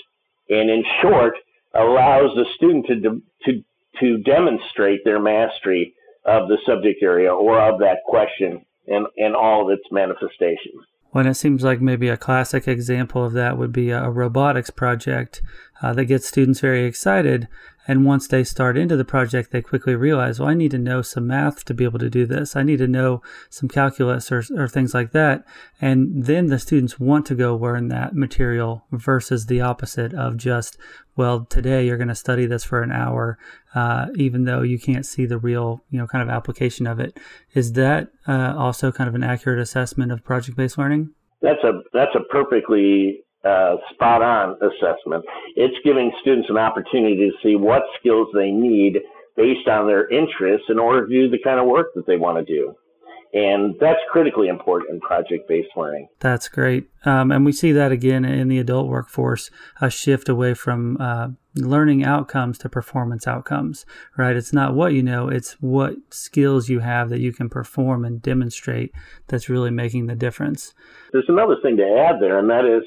and 0.49 0.69
in 0.69 0.83
short, 1.01 1.35
allows 1.75 2.35
the 2.35 2.45
student 2.57 2.87
to 2.87 2.97
de- 2.97 3.23
to 3.45 3.65
to 4.01 4.19
demonstrate 4.19 5.05
their 5.05 5.21
mastery 5.21 5.95
of 6.25 6.49
the 6.49 6.59
subject 6.67 7.03
area 7.03 7.33
or 7.33 7.61
of 7.61 7.79
that 7.79 7.99
question 8.07 8.65
and, 8.89 9.07
and 9.17 9.35
all 9.35 9.65
of 9.65 9.79
its 9.79 9.85
manifestations. 9.91 10.83
Well, 11.13 11.27
it 11.27 11.35
seems 11.35 11.65
like 11.65 11.81
maybe 11.81 12.09
a 12.09 12.17
classic 12.17 12.69
example 12.69 13.25
of 13.25 13.33
that 13.33 13.59
would 13.59 13.73
be 13.73 13.91
a 13.91 14.09
robotics 14.09 14.71
project 14.71 15.43
uh, 15.83 15.93
that 15.95 16.05
gets 16.05 16.29
students 16.29 16.61
very 16.61 16.85
excited 16.85 17.49
And 17.91 18.05
once 18.05 18.29
they 18.29 18.45
start 18.45 18.77
into 18.77 18.97
the 18.97 19.05
project, 19.05 19.51
they 19.51 19.63
quickly 19.63 19.97
realize, 19.97 20.39
well, 20.39 20.49
I 20.49 20.55
need 20.55 20.71
to 20.73 20.79
know 20.79 21.03
some 21.03 21.27
math 21.27 21.65
to 21.65 21.75
be 21.75 21.83
able 21.83 21.99
to 21.99 22.09
do 22.09 22.25
this. 22.25 22.55
I 22.55 22.63
need 22.63 22.79
to 22.79 22.87
know 22.87 23.21
some 23.49 23.69
calculus 23.69 24.31
or, 24.31 24.45
or 24.57 24.69
things 24.69 24.95
like 24.95 25.13
that. 25.13 25.45
And 25.81 26.25
then 26.25 26.47
the 26.47 26.61
students 26.61 27.01
want 27.01 27.27
to 27.27 27.35
go 27.35 27.57
learn 27.57 27.89
that 27.89 28.15
material 28.15 28.85
versus 28.93 29.47
the 29.47 29.63
opposite 29.63 30.13
of 30.15 30.37
just, 30.37 30.79
well, 31.21 31.45
today 31.51 31.85
you're 31.85 31.99
going 31.99 32.09
to 32.09 32.15
study 32.15 32.47
this 32.47 32.65
for 32.65 32.83
an 32.83 32.91
hour, 32.91 33.37
uh, 33.75 34.07
even 34.15 34.45
though 34.45 34.63
you 34.63 34.79
can't 34.79 35.05
see 35.05 35.27
the 35.27 35.37
real, 35.37 35.85
you 35.91 35.99
know, 35.99 36.07
kind 36.07 36.23
of 36.23 36.31
application 36.35 36.87
of 36.87 36.99
it. 36.99 37.21
Is 37.53 37.75
that 37.75 38.09
uh, 38.27 38.55
also 38.57 38.91
kind 38.91 39.07
of 39.07 39.15
an 39.15 39.23
accurate 39.23 39.61
assessment 39.61 40.13
of 40.13 40.25
project-based 40.25 40.79
learning? 40.79 41.11
That's 41.43 41.63
a 41.63 41.83
that's 41.93 42.15
a 42.15 42.25
perfectly 42.33 43.21
uh, 43.45 43.77
spot 43.93 44.23
on 44.23 44.57
assessment. 44.63 45.27
It's 45.57 45.77
giving 45.85 46.11
students 46.23 46.49
an 46.49 46.57
opportunity 46.57 47.17
to 47.17 47.33
see 47.43 47.55
what 47.55 47.83
skills 47.99 48.29
they 48.33 48.51
need 48.51 49.01
based 49.37 49.69
on 49.69 49.87
their 49.87 50.09
interests 50.09 50.69
in 50.71 50.79
order 50.79 51.07
to 51.07 51.13
do 51.13 51.29
the 51.29 51.39
kind 51.45 51.61
of 51.61 51.67
work 51.67 51.89
that 51.97 52.07
they 52.07 52.17
want 52.17 52.39
to 52.39 52.45
do. 52.51 52.75
And 53.33 53.77
that's 53.81 54.01
critically 54.11 54.49
important 54.49 54.91
in 54.91 55.01
project 55.01 55.49
based 55.49 55.69
learning. 55.77 56.09
That's 56.19 56.49
great. 56.49 56.89
Um, 57.05 57.31
and 57.31 57.45
we 57.45 57.53
see 57.53 57.71
that 57.73 57.93
again 57.93 58.25
in 58.25 58.49
the 58.49 58.59
adult 58.59 58.89
workforce 58.89 59.51
a 59.81 59.89
shift 59.89 60.29
away 60.29 60.55
from 60.55 60.97
uh, 60.99 61.29
learning 61.55 62.05
outcomes 62.05 62.59
to 62.59 62.69
performance 62.69 63.29
outcomes, 63.29 63.87
right? 64.17 64.35
It's 64.35 64.53
not 64.53 64.75
what 64.75 64.95
you 64.95 65.03
know, 65.03 65.29
it's 65.29 65.53
what 65.61 65.95
skills 66.11 66.69
you 66.69 66.81
have 66.81 67.09
that 67.11 67.21
you 67.21 67.33
can 67.33 67.49
perform 67.49 68.05
and 68.05 68.21
demonstrate 68.21 68.93
that's 69.29 69.49
really 69.49 69.71
making 69.71 70.07
the 70.07 70.17
difference. 70.17 70.75
There's 71.13 71.29
another 71.29 71.57
thing 71.63 71.77
to 71.77 71.85
add 71.85 72.17
there, 72.21 72.39
and 72.39 72.51
that 72.51 72.65
is 72.65 72.83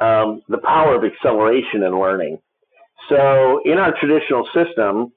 um, 0.00 0.42
the 0.48 0.58
power 0.58 0.94
of 0.94 1.04
acceleration 1.04 1.82
in 1.82 1.98
learning. 1.98 2.38
So, 3.08 3.60
in 3.64 3.78
our 3.78 3.94
traditional 3.98 4.48
system, 4.54 5.12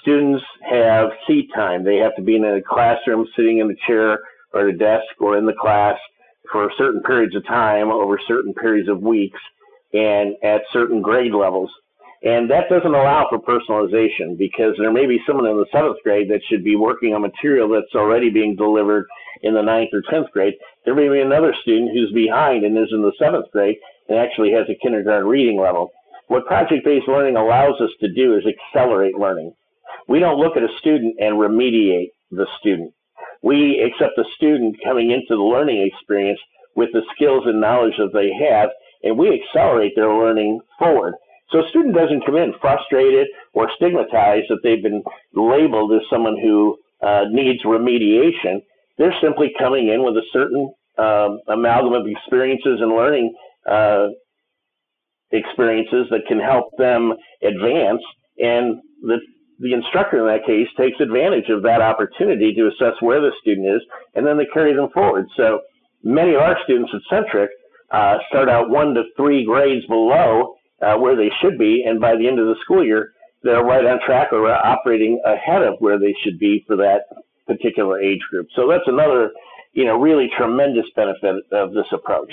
students 0.00 0.44
have 0.68 1.10
seat 1.26 1.48
time. 1.54 1.84
They 1.84 1.96
have 1.96 2.14
to 2.16 2.22
be 2.22 2.36
in 2.36 2.44
a 2.44 2.60
classroom, 2.62 3.26
sitting 3.36 3.58
in 3.58 3.70
a 3.70 3.86
chair 3.86 4.20
or 4.52 4.68
at 4.68 4.74
a 4.74 4.78
desk 4.78 5.20
or 5.20 5.36
in 5.36 5.46
the 5.46 5.54
class 5.58 5.96
for 6.50 6.70
certain 6.78 7.02
periods 7.02 7.36
of 7.36 7.46
time 7.46 7.90
over 7.90 8.18
certain 8.26 8.54
periods 8.54 8.88
of 8.88 9.02
weeks 9.02 9.38
and 9.92 10.34
at 10.42 10.62
certain 10.72 11.02
grade 11.02 11.32
levels. 11.32 11.70
And 12.22 12.50
that 12.50 12.68
doesn't 12.68 12.94
allow 12.94 13.28
for 13.30 13.38
personalization 13.38 14.36
because 14.36 14.74
there 14.78 14.92
may 14.92 15.06
be 15.06 15.20
someone 15.26 15.46
in 15.46 15.56
the 15.56 15.66
seventh 15.70 15.98
grade 16.02 16.28
that 16.30 16.40
should 16.48 16.64
be 16.64 16.74
working 16.74 17.14
on 17.14 17.22
material 17.22 17.68
that's 17.68 17.94
already 17.94 18.28
being 18.28 18.56
delivered 18.56 19.06
in 19.42 19.54
the 19.54 19.62
ninth 19.62 19.90
or 19.92 20.02
tenth 20.10 20.30
grade. 20.32 20.54
There 20.84 20.96
may 20.96 21.08
be 21.08 21.20
another 21.20 21.54
student 21.62 21.92
who's 21.92 22.10
behind 22.12 22.64
and 22.64 22.76
is 22.76 22.92
in 22.92 23.02
the 23.02 23.12
seventh 23.20 23.46
grade 23.52 23.76
and 24.08 24.18
actually 24.18 24.50
has 24.52 24.66
a 24.68 24.78
kindergarten 24.82 25.28
reading 25.28 25.60
level. 25.60 25.90
What 26.26 26.46
project 26.46 26.84
based 26.84 27.08
learning 27.08 27.36
allows 27.36 27.80
us 27.80 27.90
to 28.00 28.12
do 28.12 28.36
is 28.36 28.44
accelerate 28.44 29.16
learning. 29.16 29.54
We 30.08 30.18
don't 30.18 30.38
look 30.38 30.56
at 30.56 30.62
a 30.62 30.78
student 30.78 31.16
and 31.20 31.36
remediate 31.36 32.08
the 32.30 32.46
student. 32.58 32.92
We 33.42 33.80
accept 33.80 34.14
the 34.16 34.24
student 34.36 34.76
coming 34.84 35.10
into 35.10 35.36
the 35.36 35.42
learning 35.42 35.86
experience 35.86 36.40
with 36.74 36.88
the 36.92 37.02
skills 37.14 37.44
and 37.46 37.60
knowledge 37.60 37.94
that 37.98 38.12
they 38.12 38.30
have, 38.48 38.70
and 39.02 39.18
we 39.18 39.40
accelerate 39.40 39.92
their 39.94 40.12
learning 40.12 40.60
forward. 40.78 41.14
So 41.50 41.64
a 41.64 41.68
student 41.68 41.94
doesn't 41.94 42.26
come 42.26 42.36
in 42.36 42.52
frustrated 42.60 43.26
or 43.54 43.70
stigmatized 43.76 44.46
that 44.48 44.58
they've 44.62 44.82
been 44.82 45.02
labeled 45.34 45.92
as 45.92 46.00
someone 46.10 46.36
who 46.42 46.76
uh, 47.02 47.24
needs 47.30 47.62
remediation. 47.64 48.60
They're 48.98 49.14
simply 49.22 49.52
coming 49.58 49.88
in 49.88 50.04
with 50.04 50.16
a 50.16 50.26
certain 50.32 50.72
um, 50.98 51.38
amalgam 51.48 51.94
of 51.94 52.06
experiences 52.06 52.80
and 52.80 52.90
learning 52.90 53.34
uh, 53.70 54.08
experiences 55.30 56.06
that 56.10 56.26
can 56.26 56.40
help 56.40 56.66
them 56.76 57.12
advance, 57.42 58.02
and 58.38 58.76
the 59.02 59.18
the 59.58 59.72
instructor 59.72 60.20
in 60.20 60.26
that 60.26 60.46
case 60.46 60.68
takes 60.76 61.00
advantage 61.00 61.50
of 61.50 61.62
that 61.62 61.80
opportunity 61.80 62.54
to 62.54 62.68
assess 62.68 62.94
where 63.00 63.20
the 63.20 63.32
student 63.40 63.66
is, 63.66 63.82
and 64.14 64.26
then 64.26 64.38
they 64.38 64.46
carry 64.52 64.74
them 64.74 64.88
forward. 64.94 65.26
So 65.36 65.60
many 66.02 66.34
of 66.34 66.40
our 66.40 66.56
students 66.64 66.92
at 66.94 67.00
Centric 67.10 67.50
uh, 67.90 68.18
start 68.28 68.48
out 68.48 68.70
one 68.70 68.94
to 68.94 69.02
three 69.16 69.44
grades 69.44 69.86
below 69.86 70.54
uh, 70.80 70.96
where 70.96 71.16
they 71.16 71.30
should 71.42 71.58
be, 71.58 71.84
and 71.86 72.00
by 72.00 72.16
the 72.16 72.28
end 72.28 72.38
of 72.38 72.46
the 72.46 72.56
school 72.62 72.84
year, 72.84 73.12
they're 73.42 73.64
right 73.64 73.84
on 73.84 73.98
track 74.04 74.32
or 74.32 74.48
operating 74.48 75.20
ahead 75.24 75.62
of 75.62 75.74
where 75.78 75.98
they 75.98 76.14
should 76.22 76.38
be 76.38 76.64
for 76.66 76.76
that 76.76 77.02
particular 77.46 78.00
age 78.00 78.20
group. 78.30 78.46
So 78.54 78.68
that's 78.68 78.84
another, 78.86 79.30
you 79.72 79.84
know, 79.84 79.96
really 79.96 80.28
tremendous 80.36 80.86
benefit 80.94 81.36
of 81.52 81.72
this 81.72 81.86
approach. 81.92 82.32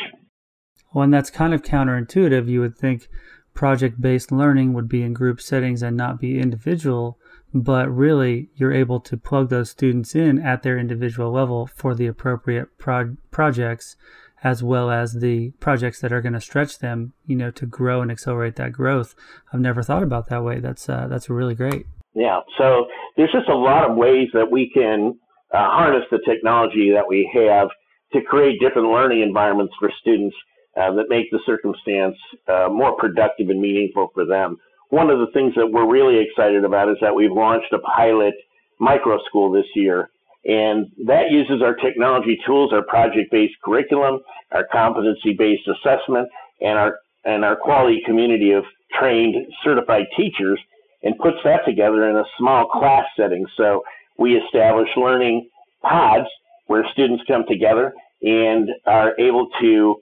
Well, 0.94 1.04
and 1.04 1.14
that's 1.14 1.30
kind 1.30 1.54
of 1.54 1.62
counterintuitive. 1.62 2.48
You 2.48 2.62
would 2.62 2.78
think 2.78 3.08
project 3.56 4.00
based 4.00 4.32
learning 4.32 4.74
would 4.74 4.88
be 4.88 5.02
in 5.02 5.14
group 5.14 5.42
settings 5.42 5.82
and 5.82 5.98
not 5.98 6.20
be 6.20 6.40
individual, 6.40 7.18
but 7.54 7.90
really 7.90 8.50
you're 8.56 8.74
able 8.74 9.00
to 9.00 9.18
plug 9.18 9.50
those 9.50 9.72
students 9.72 10.14
in 10.14 10.40
at 10.40 10.62
their 10.62 10.78
individual 10.78 11.32
level 11.32 11.66
for 11.66 11.96
the 11.96 12.06
appropriate 12.06 12.78
pro- 12.78 13.16
projects 13.32 13.96
as 14.44 14.62
well 14.62 14.92
as 14.92 15.14
the 15.14 15.50
projects 15.60 16.00
that 16.02 16.14
are 16.14 16.22
going 16.22 16.34
to 16.34 16.42
stretch 16.42 16.78
them, 16.78 17.14
you 17.26 17.36
know, 17.36 17.50
to 17.50 17.66
grow 17.66 18.02
and 18.04 18.12
accelerate 18.12 18.58
that 18.58 18.72
growth. 18.72 19.16
I've 19.52 19.60
never 19.60 19.82
thought 19.82 20.04
about 20.04 20.30
that 20.30 20.44
way. 20.44 20.60
That's 20.60 20.88
uh, 20.88 21.08
that's 21.10 21.30
really 21.30 21.56
great. 21.56 21.88
Yeah. 22.14 22.42
So 22.58 22.86
there's 23.18 23.32
just 23.32 23.50
a 23.50 23.56
lot 23.56 23.90
of 23.90 23.98
ways 23.98 24.28
that 24.34 24.52
we 24.52 24.70
can 24.72 25.18
uh, 25.52 25.70
harness 25.70 26.04
the 26.12 26.20
technology 26.28 26.92
that 26.94 27.08
we 27.08 27.30
have 27.34 27.70
to 28.14 28.22
create 28.22 28.60
different 28.60 28.90
learning 28.90 29.22
environments 29.22 29.74
for 29.80 29.92
students 30.00 30.36
uh, 30.78 30.92
that 30.94 31.06
make 31.10 31.32
the 31.32 31.40
circumstance 31.46 32.16
uh, 32.48 32.68
more 32.70 32.96
productive 32.98 33.50
and 33.50 33.62
meaningful 33.62 34.12
for 34.14 34.26
them. 34.26 34.58
One 34.90 35.10
of 35.10 35.20
the 35.20 35.32
things 35.34 35.54
that 35.56 35.68
we're 35.68 35.90
really 35.90 36.20
excited 36.20 36.64
about 36.64 36.90
is 36.90 36.98
that 37.02 37.16
we've 37.16 37.32
launched 37.32 37.74
a 37.74 37.80
pilot 37.80 38.34
micro 38.80 39.18
school 39.26 39.52
this 39.52 39.66
year. 39.76 40.10
And 40.46 40.88
that 41.08 41.32
uses 41.32 41.64
our 41.64 41.76
technology 41.76 42.38
tools, 42.46 42.72
our 42.72 42.84
project-based 42.84 43.56
curriculum, 43.64 44.20
our 44.52 44.66
competency-based 44.72 45.68
assessment, 45.68 46.30
and 46.62 46.78
our 46.78 47.00
and 47.26 47.44
our 47.44 47.56
quality 47.56 48.04
community 48.06 48.52
of 48.52 48.64
trained 49.00 49.36
certified 49.64 50.06
teachers, 50.16 50.60
and 51.02 51.18
puts 51.18 51.38
that 51.44 51.66
together 51.66 52.08
in 52.08 52.16
a 52.16 52.24
small 52.38 52.68
class 52.68 53.06
setting. 53.18 53.44
So 53.58 53.84
we 54.20 54.36
establish 54.36 54.90
learning 54.96 55.50
pods 55.82 56.28
where 56.68 56.86
students 56.94 57.24
come 57.28 57.46
together 57.48 57.94
and 58.22 58.70
are 58.86 59.20
able 59.20 59.48
to 59.62 59.96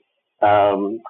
um, 0.44 1.00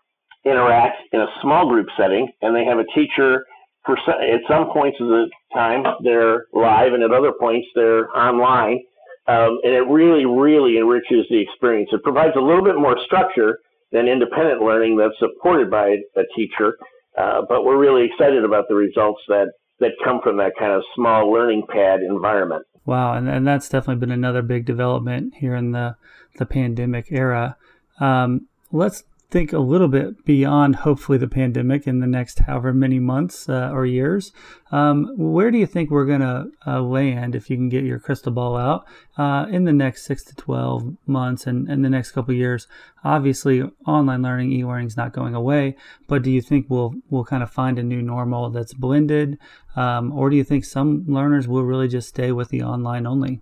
interact 0.44 0.96
in 1.12 1.20
a 1.20 1.26
small 1.42 1.68
group 1.68 1.88
setting, 1.96 2.28
and 2.42 2.54
they 2.54 2.64
have 2.64 2.78
a 2.78 2.84
teacher. 2.94 3.44
For 3.84 3.98
some, 4.06 4.14
at 4.14 4.40
some 4.48 4.70
points 4.72 4.98
of 5.00 5.08
the 5.08 5.28
time, 5.52 5.84
they're 6.02 6.46
live, 6.52 6.92
and 6.94 7.02
at 7.02 7.12
other 7.12 7.32
points, 7.38 7.66
they're 7.74 8.08
online. 8.16 8.80
Um, 9.26 9.58
and 9.62 9.72
it 9.72 9.86
really, 9.88 10.26
really 10.26 10.76
enriches 10.78 11.26
the 11.30 11.40
experience. 11.40 11.90
It 11.92 12.02
provides 12.02 12.34
a 12.36 12.40
little 12.40 12.64
bit 12.64 12.76
more 12.76 12.96
structure 13.06 13.58
than 13.90 14.06
independent 14.08 14.60
learning 14.62 14.96
that's 14.96 15.18
supported 15.18 15.70
by 15.70 15.96
a 16.16 16.22
teacher. 16.36 16.76
Uh, 17.16 17.42
but 17.48 17.64
we're 17.64 17.78
really 17.78 18.04
excited 18.04 18.44
about 18.44 18.64
the 18.68 18.74
results 18.74 19.20
that, 19.28 19.52
that 19.80 19.92
come 20.04 20.20
from 20.22 20.36
that 20.38 20.52
kind 20.58 20.72
of 20.72 20.82
small 20.94 21.30
learning 21.32 21.62
pod 21.72 22.00
environment. 22.00 22.66
Wow, 22.86 23.14
and, 23.14 23.28
and 23.28 23.46
that's 23.46 23.68
definitely 23.68 24.00
been 24.00 24.10
another 24.10 24.42
big 24.42 24.66
development 24.66 25.34
here 25.36 25.54
in 25.54 25.72
the, 25.72 25.96
the 26.38 26.44
pandemic 26.44 27.06
era. 27.10 27.56
Um, 28.00 28.48
let's 28.72 29.04
think 29.34 29.52
a 29.52 29.58
little 29.58 29.88
bit 29.88 30.24
beyond 30.24 30.76
hopefully 30.76 31.18
the 31.18 31.26
pandemic 31.26 31.88
in 31.88 31.98
the 31.98 32.06
next 32.06 32.38
however 32.38 32.72
many 32.72 33.00
months 33.00 33.48
uh, 33.48 33.68
or 33.72 33.84
years. 33.84 34.30
Um, 34.70 35.10
where 35.16 35.50
do 35.50 35.58
you 35.58 35.66
think 35.66 35.90
we're 35.90 36.04
going 36.04 36.20
to 36.20 36.46
uh, 36.64 36.80
land 36.80 37.34
if 37.34 37.50
you 37.50 37.56
can 37.56 37.68
get 37.68 37.82
your 37.82 37.98
crystal 37.98 38.30
ball 38.30 38.56
out 38.56 38.86
uh, 39.18 39.46
in 39.50 39.64
the 39.64 39.72
next 39.72 40.04
six 40.04 40.22
to 40.26 40.36
12 40.36 40.98
months 41.08 41.48
and, 41.48 41.68
and 41.68 41.84
the 41.84 41.90
next 41.90 42.12
couple 42.12 42.32
years? 42.32 42.68
Obviously, 43.02 43.64
online 43.88 44.22
learning, 44.22 44.52
e 44.52 44.64
learning 44.64 44.86
is 44.86 44.96
not 44.96 45.12
going 45.12 45.34
away, 45.34 45.74
but 46.06 46.22
do 46.22 46.30
you 46.30 46.40
think 46.40 46.66
we'll, 46.68 46.94
we'll 47.10 47.24
kind 47.24 47.42
of 47.42 47.50
find 47.50 47.76
a 47.76 47.82
new 47.82 48.02
normal 48.02 48.50
that's 48.50 48.72
blended? 48.72 49.36
Um, 49.74 50.12
or 50.12 50.30
do 50.30 50.36
you 50.36 50.44
think 50.44 50.64
some 50.64 51.06
learners 51.08 51.48
will 51.48 51.64
really 51.64 51.88
just 51.88 52.08
stay 52.08 52.30
with 52.30 52.50
the 52.50 52.62
online 52.62 53.04
only? 53.04 53.40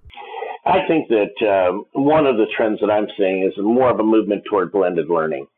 I 0.64 0.86
think 0.88 1.08
that 1.08 1.68
um, 1.68 1.84
one 1.92 2.24
of 2.24 2.38
the 2.38 2.46
trends 2.56 2.80
that 2.80 2.90
I'm 2.90 3.08
seeing 3.18 3.42
is 3.44 3.52
more 3.62 3.90
of 3.90 4.00
a 4.00 4.02
movement 4.02 4.44
toward 4.48 4.72
blended 4.72 5.10
learning. 5.10 5.48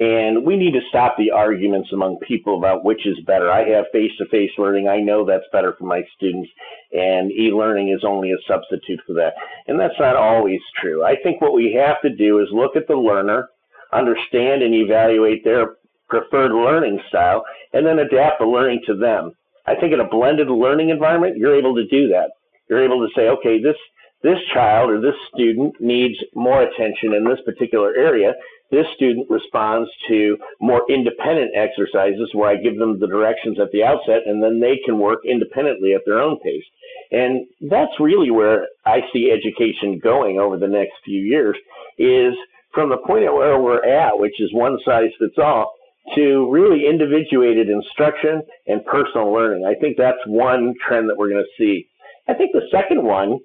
And 0.00 0.44
we 0.44 0.56
need 0.56 0.72
to 0.74 0.88
stop 0.88 1.16
the 1.16 1.32
arguments 1.32 1.90
among 1.92 2.18
people 2.20 2.56
about 2.56 2.84
which 2.84 3.04
is 3.04 3.18
better. 3.26 3.50
I 3.50 3.68
have 3.70 3.86
face 3.92 4.12
to 4.18 4.26
face 4.26 4.50
learning. 4.56 4.86
I 4.86 4.98
know 4.98 5.24
that's 5.24 5.44
better 5.50 5.74
for 5.76 5.84
my 5.84 6.02
students, 6.16 6.48
and 6.92 7.32
e 7.32 7.50
learning 7.52 7.88
is 7.88 8.04
only 8.04 8.30
a 8.30 8.36
substitute 8.46 9.00
for 9.06 9.14
that. 9.14 9.34
And 9.66 9.78
that's 9.78 9.98
not 9.98 10.14
always 10.14 10.60
true. 10.80 11.04
I 11.04 11.16
think 11.22 11.40
what 11.40 11.52
we 11.52 11.72
have 11.74 12.00
to 12.02 12.14
do 12.14 12.38
is 12.38 12.48
look 12.52 12.76
at 12.76 12.86
the 12.86 12.94
learner, 12.94 13.48
understand 13.92 14.62
and 14.62 14.72
evaluate 14.72 15.42
their 15.42 15.76
preferred 16.08 16.52
learning 16.52 17.00
style, 17.08 17.44
and 17.72 17.84
then 17.84 17.98
adapt 17.98 18.38
the 18.38 18.46
learning 18.46 18.82
to 18.86 18.96
them. 18.96 19.32
I 19.66 19.74
think 19.74 19.92
in 19.92 20.00
a 20.00 20.08
blended 20.08 20.48
learning 20.48 20.90
environment, 20.90 21.36
you're 21.36 21.58
able 21.58 21.74
to 21.74 21.86
do 21.88 22.06
that. 22.08 22.30
You're 22.70 22.84
able 22.84 23.06
to 23.06 23.12
say, 23.14 23.28
okay, 23.28 23.60
this 23.60 23.76
this 24.22 24.38
child 24.52 24.90
or 24.90 25.00
this 25.00 25.14
student 25.32 25.80
needs 25.80 26.16
more 26.34 26.62
attention 26.62 27.14
in 27.14 27.24
this 27.24 27.38
particular 27.44 27.94
area. 27.94 28.32
This 28.70 28.86
student 28.96 29.30
responds 29.30 29.88
to 30.08 30.36
more 30.60 30.82
independent 30.90 31.52
exercises 31.56 32.30
where 32.34 32.50
I 32.50 32.56
give 32.56 32.78
them 32.78 33.00
the 33.00 33.06
directions 33.06 33.58
at 33.58 33.70
the 33.72 33.82
outset 33.82 34.26
and 34.26 34.42
then 34.42 34.60
they 34.60 34.78
can 34.84 34.98
work 34.98 35.20
independently 35.24 35.94
at 35.94 36.02
their 36.04 36.20
own 36.20 36.38
pace. 36.40 36.64
And 37.10 37.46
that's 37.70 37.98
really 37.98 38.30
where 38.30 38.66
I 38.84 39.00
see 39.12 39.30
education 39.30 39.98
going 40.02 40.38
over 40.38 40.58
the 40.58 40.68
next 40.68 40.92
few 41.04 41.20
years 41.20 41.56
is 41.96 42.34
from 42.74 42.90
the 42.90 42.98
point 42.98 43.24
at 43.24 43.32
where 43.32 43.58
we're 43.58 43.84
at, 43.84 44.18
which 44.18 44.38
is 44.38 44.52
one 44.52 44.78
size 44.84 45.10
fits 45.18 45.38
all, 45.38 45.72
to 46.14 46.50
really 46.50 46.86
individuated 46.86 47.68
instruction 47.68 48.42
and 48.66 48.84
personal 48.84 49.32
learning. 49.32 49.64
I 49.64 49.78
think 49.80 49.96
that's 49.96 50.18
one 50.26 50.74
trend 50.86 51.08
that 51.08 51.16
we're 51.16 51.30
going 51.30 51.44
to 51.44 51.62
see. 51.62 51.86
I 52.28 52.34
think 52.34 52.52
the 52.52 52.68
second 52.70 53.02
one 53.02 53.38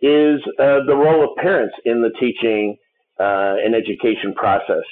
is 0.00 0.40
uh, 0.60 0.86
the 0.86 0.94
role 0.96 1.24
of 1.24 1.36
parents 1.36 1.74
in 1.84 2.00
the 2.00 2.10
teaching 2.20 2.76
uh, 3.18 3.56
and 3.64 3.74
education 3.74 4.34
process. 4.34 4.84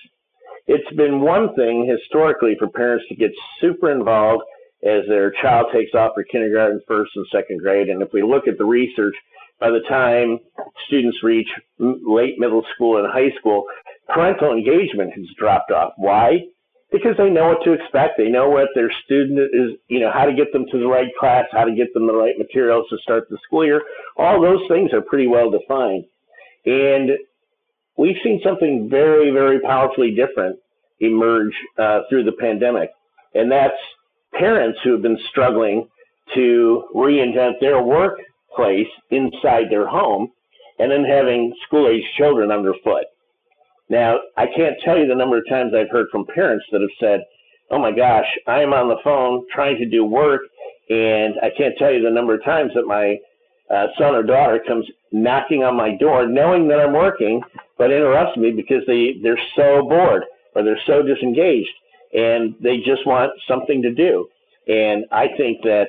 It's 0.66 0.96
been 0.96 1.20
one 1.20 1.54
thing 1.54 1.86
historically 1.88 2.56
for 2.58 2.68
parents 2.68 3.04
to 3.08 3.14
get 3.14 3.30
super 3.60 3.90
involved 3.92 4.42
as 4.84 5.02
their 5.08 5.30
child 5.42 5.66
takes 5.72 5.94
off 5.94 6.12
for 6.14 6.24
kindergarten, 6.24 6.80
first 6.86 7.12
and 7.14 7.26
second 7.32 7.60
grade. 7.60 7.88
And 7.88 8.02
if 8.02 8.08
we 8.12 8.22
look 8.22 8.48
at 8.48 8.58
the 8.58 8.64
research, 8.64 9.14
by 9.60 9.70
the 9.70 9.80
time 9.88 10.38
students 10.86 11.22
reach 11.22 11.48
late 11.78 12.38
middle 12.38 12.64
school 12.74 12.98
and 12.98 13.10
high 13.10 13.30
school, 13.38 13.64
parental 14.08 14.52
engagement 14.52 15.12
has 15.14 15.24
dropped 15.38 15.70
off. 15.70 15.92
Why? 15.96 16.40
Because 16.92 17.16
they 17.16 17.30
know 17.30 17.48
what 17.48 17.64
to 17.64 17.72
expect. 17.72 18.14
They 18.16 18.28
know 18.28 18.48
what 18.48 18.68
their 18.74 18.92
student 19.04 19.38
is, 19.38 19.78
you 19.88 20.00
know, 20.00 20.12
how 20.12 20.24
to 20.24 20.34
get 20.34 20.52
them 20.52 20.66
to 20.70 20.78
the 20.78 20.86
right 20.86 21.10
class, 21.18 21.46
how 21.52 21.64
to 21.64 21.74
get 21.74 21.92
them 21.94 22.06
the 22.06 22.14
right 22.14 22.34
materials 22.38 22.86
to 22.90 22.98
start 22.98 23.28
the 23.28 23.38
school 23.44 23.64
year. 23.64 23.82
All 24.16 24.40
those 24.40 24.60
things 24.68 24.92
are 24.92 25.00
pretty 25.00 25.26
well 25.26 25.50
defined. 25.50 26.04
And 26.64 27.10
we've 27.96 28.16
seen 28.22 28.40
something 28.44 28.88
very, 28.90 29.30
very 29.30 29.60
powerfully 29.60 30.14
different 30.14 30.58
emerge 31.00 31.52
uh, 31.78 32.00
through 32.08 32.24
the 32.24 32.32
pandemic. 32.32 32.90
And 33.34 33.50
that's 33.50 33.74
parents 34.34 34.78
who 34.82 34.92
have 34.92 35.02
been 35.02 35.18
struggling 35.30 35.88
to 36.34 36.84
reinvent 36.94 37.60
their 37.60 37.82
workplace 37.82 38.88
inside 39.10 39.64
their 39.70 39.86
home 39.86 40.28
and 40.78 40.90
then 40.90 41.04
having 41.04 41.54
school 41.66 41.88
age 41.88 42.04
children 42.16 42.50
underfoot. 42.50 43.04
Now, 43.88 44.18
I 44.36 44.46
can't 44.46 44.76
tell 44.84 44.98
you 44.98 45.06
the 45.06 45.14
number 45.14 45.38
of 45.38 45.48
times 45.48 45.72
I've 45.74 45.90
heard 45.90 46.08
from 46.10 46.26
parents 46.34 46.64
that 46.72 46.80
have 46.80 46.90
said, 47.00 47.20
Oh 47.70 47.78
my 47.78 47.92
gosh, 47.92 48.26
I'm 48.46 48.72
on 48.72 48.88
the 48.88 48.98
phone 49.02 49.44
trying 49.52 49.76
to 49.78 49.88
do 49.88 50.04
work, 50.04 50.42
and 50.88 51.34
I 51.42 51.50
can't 51.56 51.76
tell 51.78 51.92
you 51.92 52.02
the 52.02 52.10
number 52.10 52.34
of 52.34 52.44
times 52.44 52.72
that 52.74 52.86
my 52.86 53.16
uh, 53.74 53.86
son 53.98 54.14
or 54.14 54.22
daughter 54.22 54.62
comes 54.66 54.86
knocking 55.12 55.64
on 55.64 55.76
my 55.76 55.96
door 55.96 56.28
knowing 56.28 56.68
that 56.68 56.78
I'm 56.78 56.92
working, 56.92 57.42
but 57.78 57.90
interrupts 57.90 58.36
me 58.36 58.50
because 58.52 58.82
they, 58.86 59.16
they're 59.22 59.40
so 59.54 59.82
bored 59.82 60.24
or 60.54 60.62
they're 60.62 60.80
so 60.86 61.02
disengaged 61.02 61.72
and 62.12 62.54
they 62.62 62.78
just 62.78 63.06
want 63.06 63.32
something 63.48 63.82
to 63.82 63.92
do. 63.92 64.28
And 64.68 65.04
I 65.12 65.28
think 65.36 65.62
that 65.62 65.88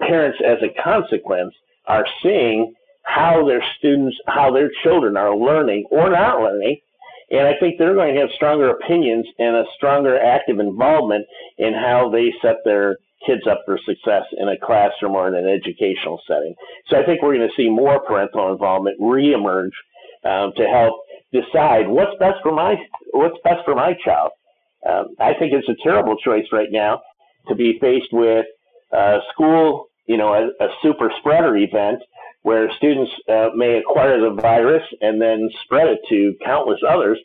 parents, 0.00 0.38
as 0.44 0.58
a 0.62 0.82
consequence, 0.82 1.54
are 1.86 2.06
seeing 2.22 2.74
how 3.02 3.46
their 3.46 3.62
students, 3.78 4.16
how 4.26 4.52
their 4.52 4.70
children 4.82 5.16
are 5.16 5.36
learning 5.36 5.86
or 5.90 6.10
not 6.10 6.40
learning. 6.40 6.78
And 7.30 7.46
I 7.46 7.54
think 7.58 7.78
they're 7.78 7.94
going 7.94 8.14
to 8.14 8.20
have 8.20 8.30
stronger 8.36 8.70
opinions 8.70 9.26
and 9.38 9.56
a 9.56 9.64
stronger 9.76 10.18
active 10.18 10.60
involvement 10.60 11.26
in 11.58 11.74
how 11.74 12.10
they 12.10 12.32
set 12.40 12.56
their 12.64 12.96
kids 13.26 13.42
up 13.50 13.62
for 13.64 13.78
success 13.84 14.22
in 14.38 14.48
a 14.48 14.58
classroom 14.64 15.14
or 15.14 15.26
in 15.28 15.34
an 15.34 15.48
educational 15.48 16.20
setting. 16.28 16.54
So 16.88 16.96
I 16.96 17.04
think 17.04 17.22
we're 17.22 17.36
going 17.36 17.48
to 17.48 17.54
see 17.56 17.68
more 17.68 18.00
parental 18.00 18.52
involvement 18.52 19.00
reemerge 19.00 19.74
um, 20.24 20.52
to 20.56 20.66
help 20.66 20.94
decide 21.32 21.88
what's 21.88 22.16
best 22.18 22.36
for 22.42 22.52
my 22.52 22.76
what's 23.12 23.38
best 23.44 23.64
for 23.64 23.74
my 23.74 23.94
child. 24.04 24.30
Um, 24.88 25.06
I 25.18 25.34
think 25.34 25.52
it's 25.52 25.68
a 25.68 25.82
terrible 25.82 26.16
choice 26.16 26.44
right 26.52 26.68
now 26.70 27.00
to 27.48 27.54
be 27.54 27.78
faced 27.80 28.12
with 28.12 28.46
uh, 28.92 29.18
school, 29.32 29.86
you 30.06 30.16
know, 30.16 30.32
a, 30.32 30.64
a, 30.64 30.68
super 30.82 31.10
spreader 31.18 31.56
event 31.56 32.00
where 32.42 32.70
students 32.76 33.10
uh, 33.28 33.48
may 33.56 33.78
acquire 33.78 34.20
the 34.20 34.40
virus 34.40 34.82
and 35.00 35.20
then 35.20 35.48
spread 35.64 35.88
it 35.88 35.98
to 36.08 36.34
countless 36.44 36.78
others, 36.88 37.18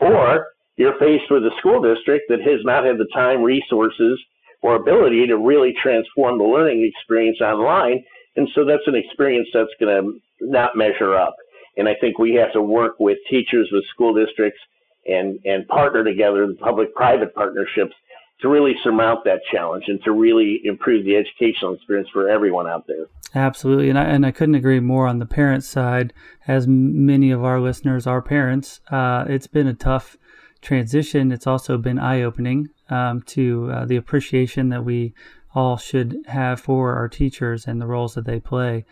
or 0.00 0.46
you're 0.76 0.98
faced 0.98 1.30
with 1.30 1.44
a 1.44 1.50
school 1.58 1.80
district 1.80 2.24
that 2.28 2.40
has 2.40 2.60
not 2.64 2.84
had 2.84 2.98
the 2.98 3.06
time, 3.14 3.42
resources, 3.42 4.20
or 4.62 4.74
ability 4.74 5.26
to 5.28 5.36
really 5.38 5.74
transform 5.80 6.38
the 6.38 6.44
learning 6.44 6.90
experience 6.92 7.40
online. 7.40 8.02
And 8.36 8.48
so 8.54 8.64
that's 8.64 8.82
an 8.86 8.96
experience 8.96 9.48
that's 9.54 9.70
going 9.78 9.94
to 9.94 10.20
not 10.40 10.76
measure 10.76 11.14
up. 11.14 11.36
And 11.76 11.88
I 11.88 11.94
think 12.00 12.18
we 12.18 12.34
have 12.34 12.52
to 12.52 12.62
work 12.62 12.94
with 12.98 13.18
teachers, 13.28 13.68
with 13.72 13.84
school 13.92 14.14
districts, 14.14 14.60
and, 15.06 15.38
and 15.44 15.66
partner 15.68 16.04
together 16.04 16.44
in 16.44 16.56
public 16.56 16.94
private 16.94 17.34
partnerships 17.34 17.94
to 18.40 18.48
really 18.48 18.74
surmount 18.82 19.24
that 19.24 19.40
challenge 19.50 19.84
and 19.88 20.02
to 20.04 20.12
really 20.12 20.60
improve 20.64 21.04
the 21.04 21.16
educational 21.16 21.74
experience 21.74 22.08
for 22.12 22.28
everyone 22.28 22.66
out 22.66 22.86
there. 22.86 23.06
Absolutely. 23.34 23.88
And 23.90 23.98
I, 23.98 24.04
and 24.04 24.24
I 24.24 24.30
couldn't 24.30 24.54
agree 24.54 24.80
more 24.80 25.06
on 25.06 25.18
the 25.18 25.26
parent 25.26 25.64
side. 25.64 26.12
As 26.46 26.66
many 26.66 27.30
of 27.30 27.44
our 27.44 27.60
listeners 27.60 28.06
are 28.06 28.22
parents, 28.22 28.80
uh, 28.90 29.24
it's 29.28 29.46
been 29.46 29.66
a 29.66 29.74
tough 29.74 30.16
transition. 30.60 31.32
It's 31.32 31.46
also 31.46 31.78
been 31.78 31.98
eye 31.98 32.22
opening 32.22 32.68
um, 32.90 33.22
to 33.22 33.70
uh, 33.70 33.84
the 33.86 33.96
appreciation 33.96 34.68
that 34.70 34.84
we 34.84 35.14
all 35.54 35.76
should 35.76 36.16
have 36.26 36.60
for 36.60 36.94
our 36.94 37.08
teachers 37.08 37.66
and 37.66 37.80
the 37.80 37.86
roles 37.86 38.14
that 38.14 38.26
they 38.26 38.40
play. 38.40 38.84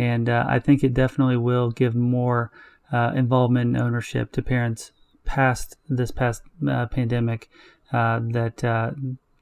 And 0.00 0.30
uh, 0.30 0.46
I 0.48 0.58
think 0.60 0.82
it 0.82 0.94
definitely 0.94 1.36
will 1.36 1.70
give 1.70 1.94
more 1.94 2.50
uh, 2.90 3.12
involvement 3.14 3.76
and 3.76 3.84
ownership 3.84 4.32
to 4.32 4.40
parents 4.42 4.92
past 5.26 5.76
this 5.90 6.10
past 6.10 6.40
uh, 6.66 6.86
pandemic 6.86 7.50
uh, 7.92 8.20
that 8.30 8.64
uh, 8.64 8.92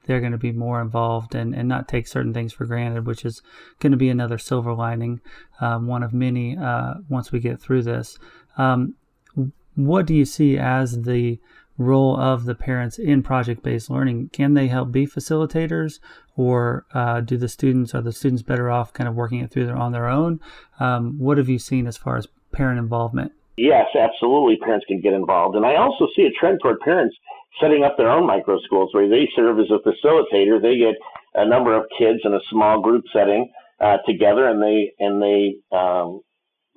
they're 0.03 0.19
going 0.19 0.33
to 0.33 0.37
be 0.37 0.51
more 0.51 0.81
involved 0.81 1.33
and, 1.33 1.55
and 1.55 1.69
not 1.69 1.87
take 1.87 2.07
certain 2.07 2.33
things 2.33 2.51
for 2.51 2.65
granted, 2.65 3.07
which 3.07 3.23
is 3.23 3.41
going 3.79 3.93
to 3.93 3.97
be 3.97 4.09
another 4.09 4.37
silver 4.37 4.73
lining, 4.73 5.21
um, 5.61 5.87
one 5.87 6.03
of 6.03 6.13
many 6.13 6.57
once 7.07 7.31
we 7.31 7.39
get 7.39 7.61
through 7.61 7.83
this. 7.83 8.17
Um, 8.57 8.95
what 9.75 10.05
do 10.05 10.13
you 10.13 10.25
see 10.25 10.57
as 10.57 11.03
the 11.03 11.39
role 11.79 12.19
of 12.19 12.45
the 12.45 12.53
parents 12.53 12.99
in 12.99 13.23
project-based 13.23 13.89
learning? 13.89 14.29
Can 14.31 14.53
they 14.53 14.67
help 14.67 14.91
be 14.91 15.07
facilitators, 15.07 15.99
or 16.35 16.85
uh, 16.93 17.21
do 17.21 17.37
the 17.37 17.49
students 17.49 17.95
are 17.95 18.01
the 18.01 18.11
students 18.11 18.43
better 18.43 18.69
off 18.69 18.93
kind 18.93 19.07
of 19.07 19.15
working 19.15 19.39
it 19.39 19.49
through 19.49 19.65
their, 19.65 19.77
on 19.77 19.91
their 19.91 20.07
own? 20.07 20.39
Um, 20.79 21.17
what 21.17 21.37
have 21.37 21.49
you 21.49 21.57
seen 21.57 21.87
as 21.87 21.97
far 21.97 22.17
as 22.17 22.27
parent 22.51 22.77
involvement? 22.77 23.31
Yes, 23.57 23.87
absolutely. 23.99 24.57
Parents 24.57 24.85
can 24.87 25.01
get 25.01 25.13
involved, 25.13 25.55
and 25.55 25.65
I 25.65 25.75
also 25.75 26.07
see 26.15 26.23
a 26.23 26.31
trend 26.39 26.59
toward 26.61 26.79
parents 26.81 27.15
setting 27.59 27.83
up 27.83 27.97
their 27.97 28.09
own 28.11 28.27
micro 28.27 28.59
schools 28.59 28.89
where 28.93 29.09
they 29.09 29.27
serve 29.35 29.59
as 29.59 29.71
a 29.71 29.79
facilitator. 29.87 30.61
They 30.61 30.77
get 30.77 30.95
a 31.33 31.47
number 31.47 31.75
of 31.75 31.85
kids 31.97 32.19
in 32.23 32.33
a 32.33 32.39
small 32.49 32.81
group 32.81 33.03
setting 33.11 33.51
uh, 33.79 33.97
together, 34.05 34.47
and 34.47 34.61
they 34.61 34.93
and 34.99 35.21
they 35.21 35.55
um, 35.75 36.21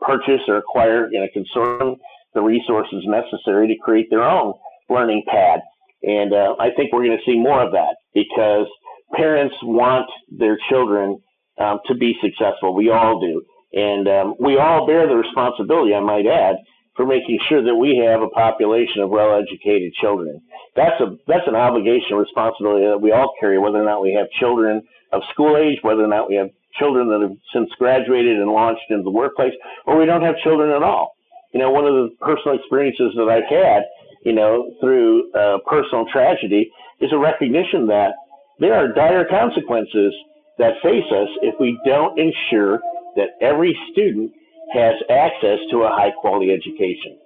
purchase 0.00 0.40
or 0.48 0.56
acquire 0.56 1.08
in 1.12 1.22
a 1.22 1.28
consortium 1.38 1.96
the 2.34 2.40
resources 2.40 3.04
necessary 3.06 3.68
to 3.68 3.74
create 3.76 4.08
their 4.10 4.22
own 4.22 4.54
learning 4.92 5.22
pod. 5.30 5.60
And 6.02 6.32
uh, 6.34 6.56
I 6.58 6.70
think 6.76 6.92
we're 6.92 7.04
going 7.04 7.18
to 7.18 7.30
see 7.30 7.38
more 7.38 7.62
of 7.62 7.72
that 7.72 7.96
because 8.14 8.66
parents 9.14 9.54
want 9.62 10.06
their 10.30 10.58
children 10.68 11.20
um, 11.58 11.78
to 11.86 11.94
be 11.94 12.14
successful. 12.20 12.74
We 12.74 12.90
all 12.90 13.20
do. 13.20 13.42
And 13.72 14.08
um, 14.08 14.34
we 14.38 14.58
all 14.58 14.86
bear 14.86 15.06
the 15.06 15.16
responsibility, 15.16 15.94
I 15.94 16.00
might 16.00 16.26
add, 16.26 16.56
for 16.96 17.06
making 17.06 17.38
sure 17.48 17.62
that 17.64 17.74
we 17.74 17.96
have 18.04 18.20
a 18.20 18.28
population 18.28 19.00
of 19.00 19.08
well-educated 19.08 19.94
children. 19.94 20.42
That's 20.76 21.00
a 21.00 21.16
that's 21.26 21.46
an 21.46 21.56
obligation, 21.56 22.16
responsibility 22.16 22.84
that 22.86 23.00
we 23.00 23.12
all 23.12 23.32
carry, 23.40 23.58
whether 23.58 23.80
or 23.80 23.84
not 23.84 24.02
we 24.02 24.12
have 24.12 24.28
children 24.38 24.82
of 25.12 25.22
school 25.32 25.56
age, 25.56 25.78
whether 25.82 26.04
or 26.04 26.08
not 26.08 26.28
we 26.28 26.36
have 26.36 26.48
children 26.78 27.08
that 27.08 27.20
have 27.20 27.36
since 27.54 27.70
graduated 27.78 28.38
and 28.38 28.50
launched 28.50 28.84
into 28.90 29.04
the 29.04 29.10
workplace, 29.10 29.52
or 29.86 29.98
we 29.98 30.06
don't 30.06 30.22
have 30.22 30.36
children 30.44 30.70
at 30.70 30.82
all. 30.82 31.12
You 31.52 31.60
know, 31.60 31.70
one 31.70 31.86
of 31.86 31.94
the 31.94 32.08
personal 32.20 32.58
experiences 32.58 33.12
that 33.16 33.28
I've 33.28 33.48
had 33.48 33.84
you 34.24 34.32
know, 34.32 34.72
through 34.80 35.32
uh, 35.32 35.58
personal 35.66 36.06
tragedy 36.12 36.70
is 37.00 37.12
a 37.12 37.18
recognition 37.18 37.86
that 37.88 38.12
there 38.58 38.74
are 38.74 38.92
dire 38.92 39.26
consequences 39.28 40.14
that 40.58 40.74
face 40.82 41.04
us 41.10 41.28
if 41.42 41.54
we 41.58 41.78
don't 41.84 42.18
ensure 42.18 42.80
that 43.16 43.30
every 43.40 43.76
student 43.90 44.32
has 44.72 44.94
access 45.10 45.58
to 45.70 45.82
a 45.82 45.88
high 45.88 46.12
quality 46.20 46.52
education. 46.52 47.18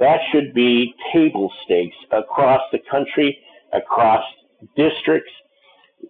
That 0.00 0.20
should 0.32 0.54
be 0.54 0.94
table 1.12 1.52
stakes 1.64 1.96
across 2.10 2.60
the 2.72 2.78
country, 2.90 3.38
across 3.72 4.24
districts. 4.76 5.30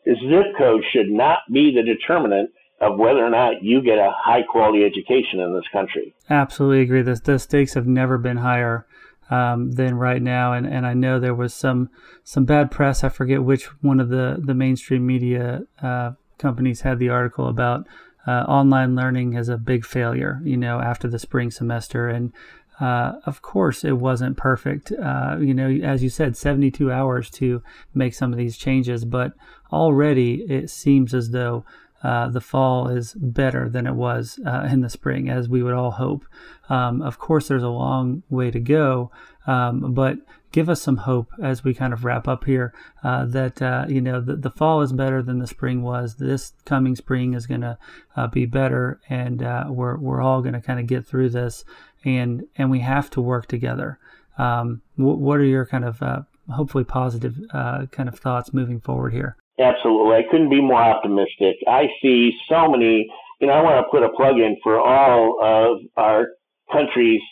Zip 0.07 0.47
code 0.59 0.85
should 0.93 1.11
not 1.11 1.39
be 1.53 1.75
the 1.75 1.83
determinant 1.83 2.51
of 2.81 2.99
whether 2.99 3.25
or 3.25 3.31
not 3.31 3.63
you 3.63 3.83
get 3.83 3.99
a 3.99 4.13
high 4.15 4.43
quality 4.43 4.85
education 4.85 5.41
in 5.41 5.55
this 5.55 5.65
country. 5.73 6.15
Absolutely 6.29 6.83
agree. 6.83 7.03
The, 7.03 7.15
the 7.15 7.39
stakes 7.39 7.75
have 7.75 7.87
never 7.87 8.19
been 8.19 8.39
higher 8.39 8.87
um, 9.31 9.73
than 9.73 9.95
right 9.97 10.23
now. 10.23 10.53
And, 10.53 10.67
and 10.67 10.87
I 10.87 10.95
know 10.95 11.19
there 11.19 11.35
was 11.35 11.55
some 11.55 11.91
some 12.23 12.45
bad 12.45 12.71
press. 12.71 13.05
I 13.05 13.09
forget 13.09 13.45
which 13.45 13.67
one 13.83 14.01
of 14.01 14.09
the 14.09 14.41
the 14.43 14.55
mainstream 14.55 15.07
media 15.07 15.63
uh, 15.83 16.13
companies 16.39 16.83
had 16.83 16.99
the 16.99 17.09
article 17.09 17.49
about 17.49 17.87
uh, 18.27 18.45
online 18.49 18.95
learning 18.95 19.37
as 19.37 19.49
a 19.49 19.59
big 19.59 19.85
failure, 19.85 20.41
you 20.45 20.57
know, 20.57 20.81
after 20.81 21.09
the 21.09 21.19
spring 21.19 21.51
semester. 21.51 22.09
And 22.09 22.33
uh, 22.81 23.15
of 23.25 23.43
course, 23.43 23.85
it 23.85 23.99
wasn't 23.99 24.37
perfect. 24.37 24.93
Uh, 24.93 25.37
you 25.41 25.55
know, 25.55 25.69
as 25.69 26.03
you 26.03 26.09
said, 26.09 26.37
72 26.37 26.91
hours 26.91 27.31
to 27.31 27.63
make 27.95 28.15
some 28.15 28.33
of 28.33 28.39
these 28.39 28.57
changes, 28.57 29.05
but 29.05 29.33
already 29.73 30.43
it 30.49 30.71
seems 30.71 31.15
as 31.15 31.31
though 31.31 31.65
uh, 32.05 32.29
the 32.29 32.41
fall 32.41 32.89
is 32.89 33.15
better 33.15 33.69
than 33.69 33.87
it 33.87 33.95
was 33.95 34.39
uh, 34.47 34.69
in 34.71 34.83
the 34.83 34.91
spring, 34.91 35.31
as 35.31 35.49
we 35.49 35.63
would 35.63 35.73
all 35.73 35.93
hope. 35.93 36.27
Um, 36.69 37.01
of 37.01 37.19
course, 37.19 37.49
there's 37.49 37.63
a 37.63 37.69
long 37.69 38.23
way 38.29 38.51
to 38.51 38.61
go, 38.61 39.11
um, 39.47 39.95
but 39.95 40.19
give 40.53 40.69
us 40.69 40.83
some 40.83 40.99
hope 40.99 41.31
as 41.43 41.65
we 41.65 41.73
kind 41.73 41.95
of 41.95 42.05
wrap 42.05 42.29
up 42.29 42.45
here 42.45 42.75
uh, 43.03 43.25
that 43.25 43.63
uh, 43.63 43.87
you 43.89 44.03
know 44.03 44.21
the, 44.21 44.37
the, 44.37 44.51
fall 44.51 44.83
is 44.83 44.93
better 44.93 45.23
than 45.23 45.39
the 45.39 45.47
spring 45.47 45.83
was. 45.83 46.17
This 46.17 46.53
coming 46.67 46.95
spring 46.95 47.33
is 47.33 47.47
going 47.47 47.63
to 47.63 47.79
uh, 48.17 48.27
be 48.27 48.45
better, 48.45 49.01
and 49.09 49.43
uh, 49.43 49.65
we're 49.71 49.97
we're 49.97 50.21
all 50.21 50.43
going 50.43 50.55
to 50.55 50.61
kind 50.61 50.79
of 50.79 50.87
get 50.87 51.07
through 51.07 51.31
this, 51.31 51.65
and 52.05 52.45
and 52.57 52.71
we 52.71 52.81
have 52.81 53.09
to 53.11 53.23
work 53.23 53.47
together. 53.47 53.99
Um, 54.37 54.83
what 54.97 55.39
are 55.39 55.45
your 55.45 55.65
kind 55.65 55.87
of 55.87 56.03
hopefully 56.51 56.85
positive 56.85 57.37
kind 57.51 58.09
of 58.09 58.19
thoughts 58.19 58.53
moving 58.53 58.81
forward 58.81 59.15
here? 59.15 59.39
Absolutely. 59.59 60.17
I 60.17 60.23
couldn't 60.31 60.51
be 60.51 60.61
more 60.61 60.83
optimistic. 60.83 61.57
I 61.69 61.87
see 62.03 62.33
so 62.49 62.69
many, 62.69 63.09
you 63.41 63.47
know, 63.47 63.53
I 63.53 63.63
want 63.63 63.85
to 63.85 63.91
put 63.91 64.03
a 64.03 64.09
plug 64.11 64.39
in 64.39 64.57
for 64.63 64.81
all 64.81 65.39
of 65.41 65.79
our 65.97 66.29
country's 66.73 67.23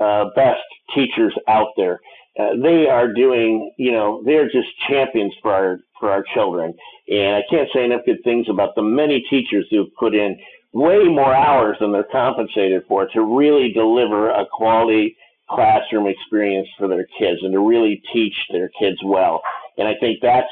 uh, 0.00 0.26
best 0.34 0.60
teachers 0.94 1.34
out 1.48 1.68
there. 1.76 2.00
Uh, 2.38 2.50
they 2.62 2.86
are 2.86 3.12
doing, 3.12 3.70
you 3.76 3.90
know, 3.92 4.22
they're 4.24 4.46
just 4.46 4.68
champions 4.88 5.34
for 5.42 5.52
our 5.52 5.78
for 5.98 6.10
our 6.10 6.24
children. 6.34 6.72
And 7.08 7.36
I 7.36 7.42
can't 7.50 7.68
say 7.74 7.84
enough 7.84 8.02
good 8.06 8.22
things 8.22 8.46
about 8.48 8.74
the 8.76 8.82
many 8.82 9.24
teachers 9.28 9.66
who've 9.70 9.92
put 9.98 10.14
in 10.14 10.38
way 10.72 11.04
more 11.04 11.34
hours 11.34 11.76
than 11.80 11.92
they're 11.92 12.06
compensated 12.12 12.82
for 12.86 13.08
to 13.08 13.22
really 13.22 13.72
deliver 13.72 14.30
a 14.30 14.46
quality 14.52 15.16
classroom 15.50 16.06
experience 16.06 16.68
for 16.78 16.86
their 16.88 17.06
kids 17.18 17.40
and 17.42 17.52
to 17.52 17.58
really 17.58 18.02
teach 18.12 18.34
their 18.52 18.70
kids 18.78 18.98
well. 19.04 19.42
And 19.76 19.88
I 19.88 19.94
think 19.98 20.18
that's 20.22 20.46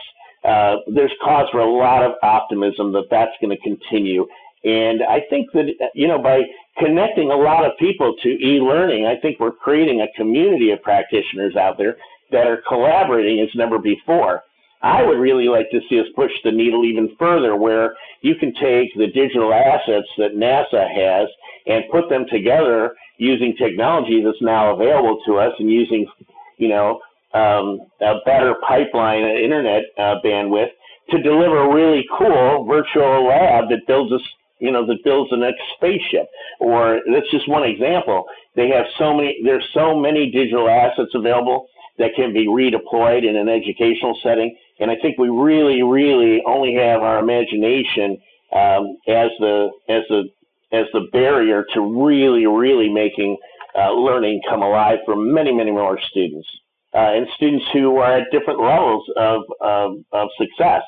uh, 0.47 0.77
there's 0.95 1.13
cause 1.23 1.49
for 1.51 1.61
a 1.61 1.71
lot 1.71 2.05
of 2.05 2.13
optimism 2.23 2.93
that 2.93 3.07
that's 3.11 3.33
going 3.41 3.57
to 3.57 3.63
continue. 3.63 4.27
And 4.65 5.03
I 5.03 5.21
think 5.31 5.51
that, 5.53 5.67
you 5.95 6.09
know, 6.09 6.19
by 6.21 6.43
connecting 6.79 7.31
a 7.31 7.37
lot 7.37 7.65
of 7.65 7.73
people 7.79 8.15
to 8.23 8.29
e-learning, 8.29 9.07
I 9.07 9.17
think 9.21 9.39
we're 9.39 9.53
creating 9.53 10.01
a 10.01 10.17
community 10.17 10.71
of 10.71 10.83
practitioners 10.83 11.57
out 11.57 11.79
there 11.79 11.97
that 12.33 12.47
are 12.47 12.63
collaborating 12.67 13.41
as 13.41 13.49
never 13.55 13.79
before. 13.79 14.43
I 14.83 15.03
would 15.03 15.19
really 15.19 15.49
like 15.49 15.71
to 15.71 15.81
see 15.89 15.99
us 15.99 16.07
push 16.15 16.33
the 16.45 16.53
needle 16.53 16.85
even 16.85 17.17
further 17.19 17.57
where 17.57 17.97
you 18.21 18.35
can 18.37 18.53
take 18.55 18.95
the 18.97 19.07
digital 19.07 19.53
assets 19.53 20.09
that 20.19 20.37
NASA 20.37 20.87
has 20.95 21.29
and 21.67 21.85
put 21.91 22.09
them 22.09 22.27
together 22.31 22.95
using 23.19 23.57
technology 23.57 24.23
that's 24.23 24.43
now 24.43 24.75
available 24.75 25.19
to 25.27 25.39
us 25.39 25.53
and 25.59 25.71
using, 25.71 26.07
you 26.59 26.69
know, 26.69 27.01
um, 27.37 27.81
a 28.01 28.15
better 28.25 28.55
pipeline 28.67 29.25
uh, 29.25 29.29
internet 29.29 29.83
uh, 29.99 30.15
bandwidth 30.25 30.71
to 31.11 31.23
deliver 31.23 31.59
a 31.59 31.75
really 31.75 32.05
cool 32.19 32.65
virtual 32.65 33.29
lab 33.29 33.69
that 33.69 33.81
builds 33.87 34.13
us 34.13 34.23
you 34.59 34.73
know 34.73 34.87
that 34.87 35.05
builds 35.05 35.31
the 35.31 35.37
next 35.37 35.61
spaceship. 35.77 36.27
Or 36.61 37.01
that's 37.13 37.31
just 37.31 37.49
one 37.49 37.63
example. 37.63 38.25
They 38.55 38.69
have 38.71 38.87
so 38.99 39.15
many 39.15 39.37
there's 39.45 39.67
so 39.75 39.99
many 39.99 40.31
digital 40.31 40.69
assets 40.69 41.11
available 41.15 41.67
that 41.99 42.11
can 42.17 42.33
be 42.33 42.47
redeployed 42.47 43.29
in 43.29 43.37
an 43.37 43.49
educational 43.49 44.19
setting. 44.23 44.57
And 44.81 44.91
i 44.91 44.97
think 45.01 45.19
we 45.19 45.29
really 45.29 45.83
really 45.83 46.43
only 46.47 46.75
have 46.75 47.03
our 47.03 47.19
imagination 47.19 48.19
um, 48.53 48.97
as 49.09 49.31
the 49.41 49.71
as 49.89 50.03
the 50.09 50.25
as 50.73 50.87
the 50.93 51.09
barrier 51.13 51.65
to 51.75 51.81
really 51.81 52.47
really 52.47 52.89
making 52.89 53.37
uh, 53.79 53.93
learning 53.93 54.41
come 54.49 54.63
alive 54.63 54.99
for 55.05 55.17
many 55.17 55.53
many 55.53 55.71
more 55.71 55.99
students 56.11 56.49
and 56.99 57.27
students 57.35 57.67
who 57.73 57.97
are 57.99 58.19
at 58.19 58.31
different 58.31 58.61
levels 58.61 59.05
of, 59.17 59.43
of, 59.61 59.93
of 60.13 60.29
success. 60.39 60.83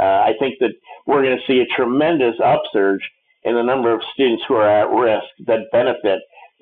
Uh, 0.00 0.04
I 0.04 0.32
think 0.38 0.56
that 0.60 0.72
we're 1.06 1.22
going 1.22 1.38
to 1.38 1.46
see 1.46 1.60
a 1.60 1.76
tremendous 1.76 2.34
upsurge 2.44 3.00
in 3.44 3.54
the 3.54 3.62
number 3.62 3.92
of 3.92 4.02
students 4.12 4.42
who 4.48 4.54
are 4.54 4.68
at 4.68 4.90
risk 4.90 5.26
that 5.46 5.70
benefit 5.70 6.18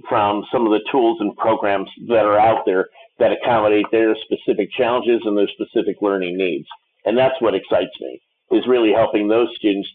from 0.08 0.44
some 0.52 0.66
of 0.66 0.72
the 0.72 0.84
tools 0.90 1.18
and 1.20 1.36
programs 1.36 1.88
that 2.08 2.24
are 2.24 2.38
out 2.38 2.64
there 2.66 2.88
that 3.18 3.32
accommodate 3.32 3.86
their 3.92 4.14
specific 4.16 4.70
challenges 4.72 5.20
and 5.24 5.38
their 5.38 5.48
specific 5.48 5.96
learning 6.02 6.36
needs. 6.36 6.66
And 7.04 7.16
that's 7.16 7.40
what 7.40 7.54
excites 7.54 7.92
me, 8.00 8.20
is 8.50 8.66
really 8.66 8.92
helping 8.92 9.28
those 9.28 9.48
students 9.56 9.88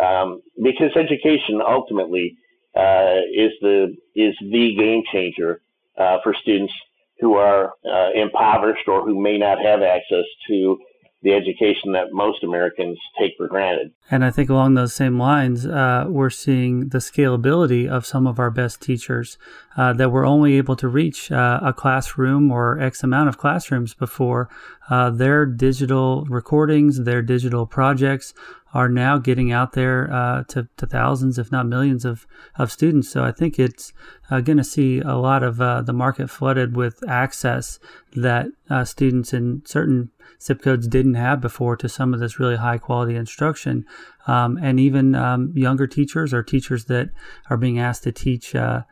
um, 0.00 0.42
because 0.62 0.90
education 0.96 1.60
ultimately 1.66 2.36
uh, 2.76 3.20
is 3.32 3.52
the 3.60 3.94
is 4.16 4.34
the 4.40 4.74
game 4.76 5.02
changer 5.12 5.60
uh, 5.96 6.18
for 6.22 6.34
students 6.34 6.72
who 7.20 7.34
are 7.34 7.72
uh, 7.84 8.10
impoverished 8.14 8.88
or 8.88 9.04
who 9.04 9.20
may 9.20 9.38
not 9.38 9.58
have 9.64 9.82
access 9.82 10.24
to 10.48 10.78
the 11.22 11.32
education 11.32 11.92
that 11.92 12.12
most 12.12 12.44
Americans 12.44 12.98
take 13.18 13.32
for 13.38 13.48
granted. 13.48 13.90
And 14.10 14.24
I 14.24 14.30
think 14.30 14.50
along 14.50 14.74
those 14.74 14.94
same 14.94 15.18
lines, 15.18 15.66
uh, 15.66 16.04
we're 16.06 16.28
seeing 16.28 16.90
the 16.90 16.98
scalability 16.98 17.88
of 17.88 18.04
some 18.04 18.26
of 18.26 18.38
our 18.38 18.50
best 18.50 18.82
teachers 18.82 19.38
uh, 19.76 19.92
that 19.92 20.10
were 20.10 20.24
only 20.24 20.54
able 20.54 20.76
to 20.76 20.88
reach 20.88 21.32
uh, 21.32 21.60
a 21.62 21.72
classroom 21.72 22.50
or 22.50 22.80
X 22.80 23.02
amount 23.02 23.28
of 23.28 23.38
classrooms 23.38 23.94
before. 23.94 24.48
Uh, 24.88 25.10
their 25.10 25.46
digital 25.46 26.24
recordings, 26.26 27.04
their 27.04 27.22
digital 27.22 27.66
projects 27.66 28.34
are 28.72 28.88
now 28.88 29.18
getting 29.18 29.52
out 29.52 29.72
there 29.72 30.12
uh, 30.12 30.42
to, 30.44 30.68
to 30.76 30.86
thousands, 30.86 31.38
if 31.38 31.52
not 31.52 31.66
millions, 31.66 32.04
of, 32.04 32.26
of 32.56 32.72
students. 32.72 33.08
So 33.08 33.22
I 33.22 33.30
think 33.30 33.58
it's 33.58 33.92
uh, 34.30 34.40
going 34.40 34.58
to 34.58 34.64
see 34.64 35.00
a 35.00 35.14
lot 35.14 35.44
of 35.44 35.60
uh, 35.60 35.82
the 35.82 35.92
market 35.92 36.28
flooded 36.28 36.76
with 36.76 36.98
access 37.08 37.78
that 38.16 38.48
students 38.84 39.32
in 39.32 39.62
certain 39.64 40.10
zip 40.40 40.62
codes 40.62 40.86
didn't 40.86 41.14
have 41.14 41.40
before 41.40 41.76
to 41.76 41.88
some 41.88 42.12
of 42.12 42.20
this 42.20 42.38
really 42.38 42.56
high 42.56 42.78
quality 42.78 43.16
instruction. 43.16 43.86
Um, 44.26 44.58
and 44.62 44.80
even 44.80 45.14
um, 45.14 45.52
younger 45.54 45.86
teachers 45.86 46.32
or 46.32 46.42
teachers 46.42 46.86
that 46.86 47.10
are 47.50 47.56
being 47.56 47.78
asked 47.78 48.04
to 48.04 48.12
teach 48.12 48.54
uh, 48.54 48.82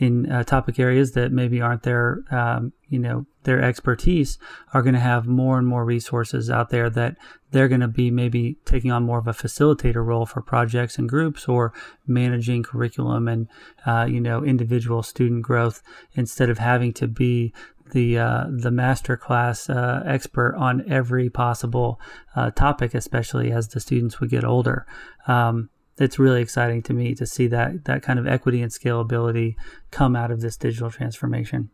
in 0.00 0.32
uh, 0.32 0.42
topic 0.42 0.78
areas 0.78 1.12
that 1.12 1.30
maybe 1.30 1.60
aren't 1.60 1.82
their, 1.82 2.24
um, 2.30 2.72
you 2.88 2.98
know, 2.98 3.26
their 3.44 3.62
expertise 3.62 4.38
are 4.72 4.80
going 4.80 4.94
to 4.94 5.00
have 5.00 5.26
more 5.26 5.58
and 5.58 5.66
more 5.66 5.84
resources 5.84 6.48
out 6.48 6.70
there 6.70 6.88
that 6.88 7.16
they're 7.50 7.68
going 7.68 7.82
to 7.82 7.88
be 7.88 8.10
maybe 8.10 8.56
taking 8.64 8.90
on 8.90 9.04
more 9.04 9.18
of 9.18 9.28
a 9.28 9.32
facilitator 9.32 10.04
role 10.04 10.24
for 10.24 10.40
projects 10.40 10.96
and 10.96 11.06
groups 11.06 11.46
or 11.46 11.74
managing 12.06 12.62
curriculum 12.62 13.28
and, 13.28 13.46
uh, 13.84 14.06
you 14.08 14.20
know, 14.20 14.42
individual 14.42 15.02
student 15.02 15.42
growth 15.42 15.82
instead 16.14 16.48
of 16.48 16.56
having 16.56 16.94
to 16.94 17.06
be 17.06 17.52
the 17.92 18.16
uh, 18.16 18.44
the 18.48 18.70
master 18.70 19.16
class 19.16 19.68
uh, 19.68 20.02
expert 20.06 20.54
on 20.56 20.88
every 20.88 21.28
possible 21.28 22.00
uh, 22.36 22.50
topic, 22.52 22.94
especially 22.94 23.52
as 23.52 23.68
the 23.68 23.80
students 23.80 24.20
would 24.20 24.30
get 24.30 24.44
older. 24.44 24.86
Um, 25.26 25.68
it's 26.00 26.18
really 26.18 26.40
exciting 26.40 26.82
to 26.82 26.94
me 26.94 27.14
to 27.14 27.26
see 27.26 27.46
that 27.48 27.84
that 27.84 28.02
kind 28.02 28.18
of 28.18 28.26
equity 28.26 28.62
and 28.62 28.72
scalability 28.72 29.54
come 29.90 30.16
out 30.16 30.30
of 30.30 30.40
this 30.40 30.56
digital 30.56 30.90
transformation. 30.90 31.70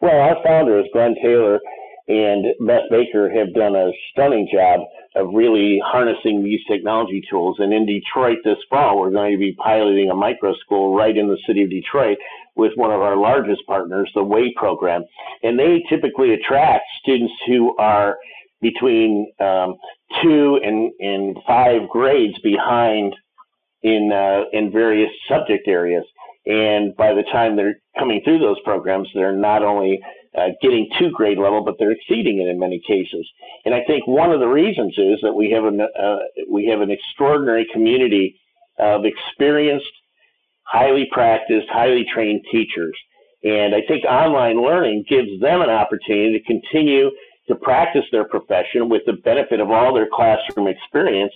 Well, 0.00 0.16
our 0.16 0.36
founders, 0.44 0.86
Glenn 0.92 1.14
Taylor 1.22 1.60
and 2.08 2.44
Beth 2.66 2.84
Baker, 2.90 3.30
have 3.30 3.54
done 3.54 3.74
a 3.74 3.90
stunning 4.12 4.48
job 4.52 4.80
of 5.16 5.28
really 5.32 5.80
harnessing 5.84 6.42
these 6.42 6.60
technology 6.70 7.22
tools. 7.30 7.56
And 7.58 7.72
in 7.72 7.86
Detroit 7.86 8.38
this 8.44 8.58
fall, 8.68 8.98
we're 8.98 9.10
going 9.10 9.32
to 9.32 9.38
be 9.38 9.54
piloting 9.54 10.10
a 10.10 10.14
micro 10.14 10.54
school 10.56 10.94
right 10.94 11.16
in 11.16 11.28
the 11.28 11.38
city 11.46 11.62
of 11.62 11.70
Detroit 11.70 12.18
with 12.56 12.72
one 12.76 12.90
of 12.90 13.00
our 13.00 13.16
largest 13.16 13.62
partners, 13.66 14.10
the 14.14 14.22
WAY 14.22 14.52
program. 14.56 15.04
And 15.42 15.58
they 15.58 15.82
typically 15.88 16.34
attract 16.34 16.84
students 17.02 17.32
who 17.46 17.76
are 17.78 18.16
between 18.64 19.32
um, 19.40 19.76
two 20.22 20.58
and, 20.64 20.90
and 20.98 21.36
five 21.46 21.88
grades 21.90 22.38
behind 22.42 23.14
in 23.82 24.10
uh, 24.12 24.44
in 24.52 24.72
various 24.72 25.10
subject 25.28 25.68
areas. 25.68 26.04
And 26.46 26.96
by 26.96 27.14
the 27.14 27.22
time 27.32 27.56
they're 27.56 27.76
coming 27.98 28.20
through 28.24 28.38
those 28.38 28.60
programs, 28.64 29.08
they're 29.14 29.36
not 29.36 29.62
only 29.62 30.00
uh, 30.36 30.48
getting 30.60 30.88
to 30.98 31.10
grade 31.10 31.38
level, 31.38 31.62
but 31.64 31.76
they're 31.78 31.92
exceeding 31.92 32.40
it 32.40 32.50
in 32.50 32.58
many 32.58 32.80
cases. 32.86 33.26
And 33.64 33.74
I 33.74 33.82
think 33.86 34.06
one 34.06 34.32
of 34.32 34.40
the 34.40 34.48
reasons 34.48 34.94
is 34.98 35.18
that 35.22 35.32
we 35.32 35.50
have 35.50 35.64
an 35.64 35.80
uh, 35.80 36.16
we 36.50 36.66
have 36.66 36.80
an 36.80 36.90
extraordinary 36.90 37.66
community 37.72 38.40
of 38.78 39.02
experienced, 39.04 39.94
highly 40.64 41.06
practiced, 41.12 41.68
highly 41.70 42.04
trained 42.12 42.42
teachers. 42.50 42.96
And 43.44 43.74
I 43.74 43.82
think 43.86 44.04
online 44.04 44.62
learning 44.62 45.04
gives 45.08 45.28
them 45.40 45.60
an 45.60 45.68
opportunity 45.68 46.38
to 46.38 46.44
continue 46.44 47.10
to 47.48 47.54
practice 47.54 48.04
their 48.10 48.24
profession 48.24 48.88
with 48.88 49.02
the 49.06 49.12
benefit 49.12 49.60
of 49.60 49.70
all 49.70 49.94
their 49.94 50.08
classroom 50.12 50.68
experience. 50.68 51.32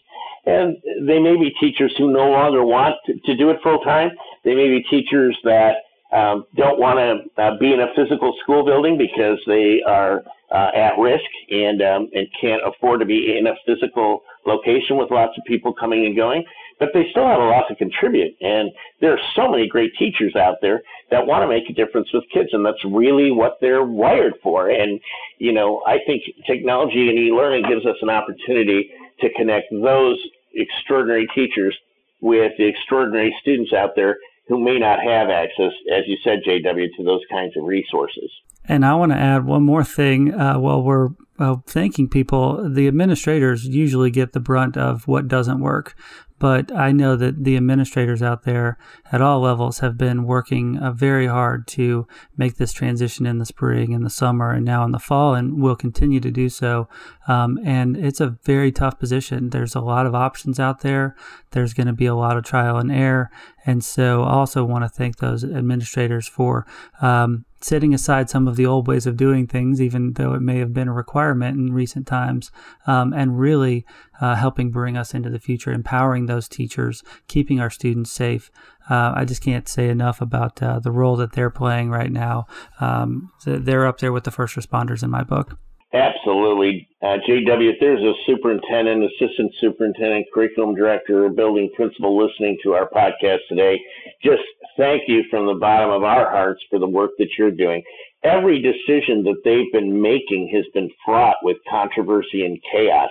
And 0.47 0.77
they 1.07 1.18
may 1.18 1.37
be 1.37 1.51
teachers 1.61 1.94
who 1.99 2.11
no 2.11 2.31
longer 2.31 2.64
want 2.64 2.94
to, 3.07 3.18
to 3.21 3.37
do 3.37 3.51
it 3.51 3.59
full 3.62 3.81
time. 3.81 4.11
They 4.44 4.55
may 4.55 4.68
be 4.68 4.83
teachers 4.88 5.37
that 5.44 5.77
um, 6.12 6.47
don't 6.57 6.79
want 6.79 6.99
to 6.99 7.42
uh, 7.42 7.59
be 7.59 7.73
in 7.73 7.81
a 7.81 7.88
physical 7.94 8.35
school 8.42 8.64
building 8.64 8.97
because 8.97 9.38
they 9.47 9.83
are 9.87 10.23
uh, 10.51 10.71
at 10.75 10.99
risk 10.99 11.25
and 11.51 11.83
um, 11.83 12.09
and 12.14 12.27
can't 12.40 12.62
afford 12.64 13.01
to 13.01 13.07
be 13.07 13.37
in 13.37 13.47
a 13.47 13.55
physical 13.66 14.23
location 14.47 14.97
with 14.97 15.11
lots 15.11 15.37
of 15.37 15.44
people 15.44 15.75
coming 15.75 16.07
and 16.07 16.16
going. 16.16 16.42
But 16.79 16.91
they 16.95 17.07
still 17.11 17.27
have 17.27 17.41
a 17.41 17.45
lot 17.45 17.64
to 17.69 17.75
contribute. 17.75 18.35
And 18.41 18.71
there 19.01 19.12
are 19.12 19.21
so 19.35 19.51
many 19.51 19.69
great 19.69 19.93
teachers 19.99 20.37
out 20.37 20.57
there 20.62 20.83
that 21.11 21.27
want 21.27 21.43
to 21.43 21.49
make 21.49 21.69
a 21.69 21.73
difference 21.73 22.09
with 22.12 22.25
kids, 22.33 22.51
and 22.53 22.64
that's 22.64 22.85
really 22.85 23.31
what 23.31 23.59
they're 23.61 23.85
wired 23.85 24.35
for. 24.43 24.71
And, 24.71 25.01
you 25.38 25.53
know, 25.53 25.83
I 25.87 25.99
think 26.07 26.23
technology 26.47 27.09
and 27.09 27.19
e-learning 27.19 27.64
gives 27.69 27.87
us 27.87 27.97
an 28.03 28.11
opportunity 28.11 28.91
to 29.21 29.29
connect 29.37 29.67
those 29.71 30.19
extraordinary 30.55 31.27
teachers 31.35 31.77
with 32.21 32.53
the 32.59 32.67
extraordinary 32.67 33.35
students 33.41 33.73
out 33.73 33.91
there 33.97 34.17
who 34.49 34.62
may 34.62 34.79
not 34.79 34.99
have 35.01 35.29
access, 35.29 35.73
as 35.93 36.05
you 36.07 36.17
said, 36.25 36.41
JW, 36.47 36.87
to 36.97 37.05
those 37.05 37.21
kinds 37.31 37.57
of 37.57 37.64
resources. 37.64 38.31
And 38.64 38.85
I 38.85 38.95
want 38.95 39.12
to 39.12 39.19
add 39.19 39.45
one 39.45 39.62
more 39.62 39.85
thing 39.85 40.35
uh, 40.35 40.59
while 40.59 40.83
we're 40.83 41.09
uh, 41.38 41.57
thanking 41.67 42.09
people. 42.09 42.69
The 42.69 42.88
administrators 42.88 43.67
usually 43.67 44.11
get 44.11 44.33
the 44.33 44.41
brunt 44.41 44.77
of 44.77 45.07
what 45.07 45.29
doesn't 45.29 45.61
work. 45.61 45.95
But 46.38 46.74
I 46.74 46.92
know 46.92 47.16
that 47.16 47.44
the 47.44 47.57
administrators 47.57 48.22
out 48.22 48.44
there 48.44 48.79
at 49.11 49.20
all 49.20 49.40
levels 49.40 49.81
have 49.81 49.98
been 49.98 50.24
working 50.24 50.79
uh, 50.79 50.92
very 50.92 51.27
hard 51.27 51.66
to 51.68 52.07
make 52.37 52.57
this 52.57 52.72
transition 52.72 53.27
in 53.27 53.38
the 53.38 53.46
spring 53.46 53.92
and 53.94 54.05
the 54.05 54.11
summer 54.11 54.53
and 54.53 54.64
now 54.64 54.85
in 54.85 54.92
the 54.92 54.98
fall, 54.98 55.35
and 55.35 55.61
will 55.61 55.77
continue 55.77 56.20
to 56.20 56.31
do 56.31 56.48
so. 56.48 56.88
Um, 57.27 57.59
and 57.64 57.96
it's 57.96 58.20
a 58.20 58.37
very 58.44 58.70
tough 58.72 58.98
position. 58.98 59.51
There's 59.51 59.74
a 59.74 59.81
lot 59.81 60.07
of 60.07 60.14
options 60.14 60.61
out 60.61 60.81
there. 60.81 61.16
There's 61.51 61.74
going 61.74 61.88
to 61.88 61.92
be 61.92 62.07
a 62.07 62.14
lot 62.14 62.37
of 62.37 62.44
trial 62.44 62.79
and 62.79 62.92
error. 62.92 63.31
And 63.66 63.85
so 63.85 64.22
I 64.22 64.31
also 64.31 64.64
want 64.64 64.85
to 64.85 64.88
thank 64.88 65.18
those 65.18 65.44
administrators 65.44 66.29
for 66.29 66.66
um, 67.01 67.44
setting 67.61 67.92
aside 67.92 68.31
some 68.31 68.47
of 68.47 68.57
the 68.57 68.66
old 68.66 68.87
ways 68.87 69.07
of 69.07 69.16
doing 69.16 69.47
things, 69.47 69.81
even 69.81 70.12
though 70.14 70.35
it 70.35 70.40
may 70.40 70.59
have 70.59 70.73
been 70.73 70.88
a 70.88 70.92
requirement 70.92 71.57
in 71.57 71.73
recent 71.73 72.07
times, 72.07 72.51
um, 72.87 73.12
and 73.12 73.38
really 73.38 73.85
uh, 74.21 74.35
helping 74.35 74.71
bring 74.71 74.97
us 74.97 75.14
into 75.14 75.31
the 75.31 75.38
future, 75.38 75.73
empowering 75.73 76.27
those 76.27 76.49
teachers, 76.49 77.03
keeping 77.27 77.61
our 77.61 77.71
students 77.71 78.12
safe. 78.12 78.51
Uh, 78.88 79.12
I 79.14 79.25
just 79.25 79.42
can't 79.42 79.68
say 79.68 79.88
enough 79.88 80.21
about 80.21 80.62
uh, 80.62 80.79
the 80.79 80.92
role 80.92 81.16
that 81.16 81.33
they're 81.33 81.51
playing 81.51 81.90
right 81.90 82.12
now. 82.12 82.47
Um, 82.81 83.31
they're 83.44 83.87
up 83.87 83.99
there 83.99 84.12
with 84.12 84.25
the 84.25 84.31
first 84.31 84.57
responders 84.57 85.03
in 85.03 85.11
my 85.11 85.25
book. 85.25 85.59
Absolutely. 85.92 86.87
Uh, 87.01 87.16
JW, 87.27 87.72
if 87.72 87.77
there's 87.81 88.03
a 88.03 88.12
superintendent, 88.27 89.05
assistant 89.05 89.53
superintendent, 89.59 90.27
curriculum 90.35 90.74
director, 90.74 91.24
or 91.24 91.31
building 91.31 91.70
principal 91.74 92.16
listening 92.22 92.59
to 92.62 92.74
our 92.74 92.90
podcast 92.90 93.38
today, 93.48 93.81
just 94.22 94.42
thank 94.77 95.03
you 95.09 95.24
from 95.31 95.46
the 95.46 95.55
bottom 95.55 95.90
of 95.90 96.03
our 96.03 96.31
hearts 96.31 96.61
for 96.68 96.79
the 96.79 96.87
work 96.87 97.12
that 97.18 97.29
you're 97.38 97.51
doing. 97.51 97.83
Every 98.22 98.61
decision 98.61 99.22
that 99.24 99.40
they've 99.44 99.72
been 99.72 100.03
making 100.03 100.51
has 100.55 100.64
been 100.74 100.90
fraught 101.07 101.37
with 101.42 101.57
controversy 101.70 102.44
and 102.44 102.59
chaos. 102.70 103.11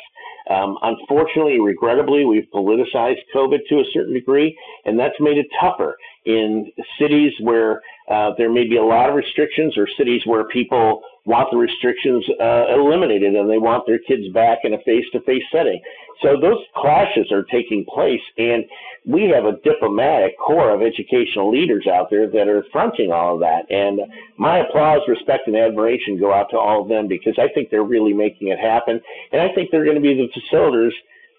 Um, 0.50 0.78
unfortunately, 0.82 1.60
regrettably, 1.60 2.26
we've 2.26 2.48
politicized 2.54 3.22
COVID 3.34 3.60
to 3.70 3.80
a 3.80 3.86
certain 3.92 4.14
degree, 4.14 4.58
and 4.86 5.00
that's 5.00 5.16
made 5.20 5.38
it 5.38 5.48
tougher 5.60 5.98
in 6.26 6.72
cities 7.00 7.34
where 7.42 7.82
uh, 8.10 8.32
there 8.38 8.52
may 8.52 8.68
be 8.68 8.78
a 8.78 8.84
lot 8.84 9.10
of 9.10 9.16
restrictions 9.16 9.78
or 9.78 9.88
cities 9.98 10.22
where 10.26 10.46
people 10.46 11.02
want 11.26 11.50
the 11.52 11.58
restrictions 11.58 12.24
uh, 12.42 12.74
eliminated 12.74 13.36
and 13.36 13.50
they 13.50 13.58
want 13.58 13.86
their 13.86 14.00
kids 14.00 14.24
back 14.34 14.60
in 14.64 14.74
a 14.74 14.78
face-to-face 14.84 15.44
setting. 15.52 15.82
So 16.22 16.40
those 16.40 16.58
clashes 16.76 17.32
are 17.32 17.44
taking 17.44 17.86
place, 17.86 18.22
and 18.38 18.64
we 19.06 19.30
have 19.36 19.46
a 19.46 19.60
diplomatic 19.64 20.38
corps 20.40 20.74
of 20.74 20.82
educational 20.82 21.52
leaders 21.52 21.86
out 21.86 22.10
there 22.10 22.28
that 22.28 22.48
are 22.48 22.64
fronting 22.72 23.12
all 23.12 23.36
of 23.36 23.42
that. 23.42 23.70
And 23.70 24.00
my 24.38 24.60
applause, 24.60 25.02
respect, 25.08 25.48
and 25.48 25.56
admiration 25.56 26.20
go 26.20 26.34
out 26.34 26.50
to 26.52 26.58
all 26.58 26.82
of 26.82 26.88
them 26.88 27.08
because 27.08 27.38
I 27.38 27.50
think 27.54 27.70
they're 27.70 27.84
really 27.84 28.14
making 28.14 28.48
it 28.48 28.60
happen, 28.60 29.00
and 29.32 29.42
I 29.42 29.54
think 29.54 29.70
they're 29.70 29.86
going 29.86 29.96
to 29.96 30.02
be 30.02 30.16
the 30.16 30.30
facilitators, 30.34 30.92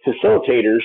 facilitators, 0.07 0.85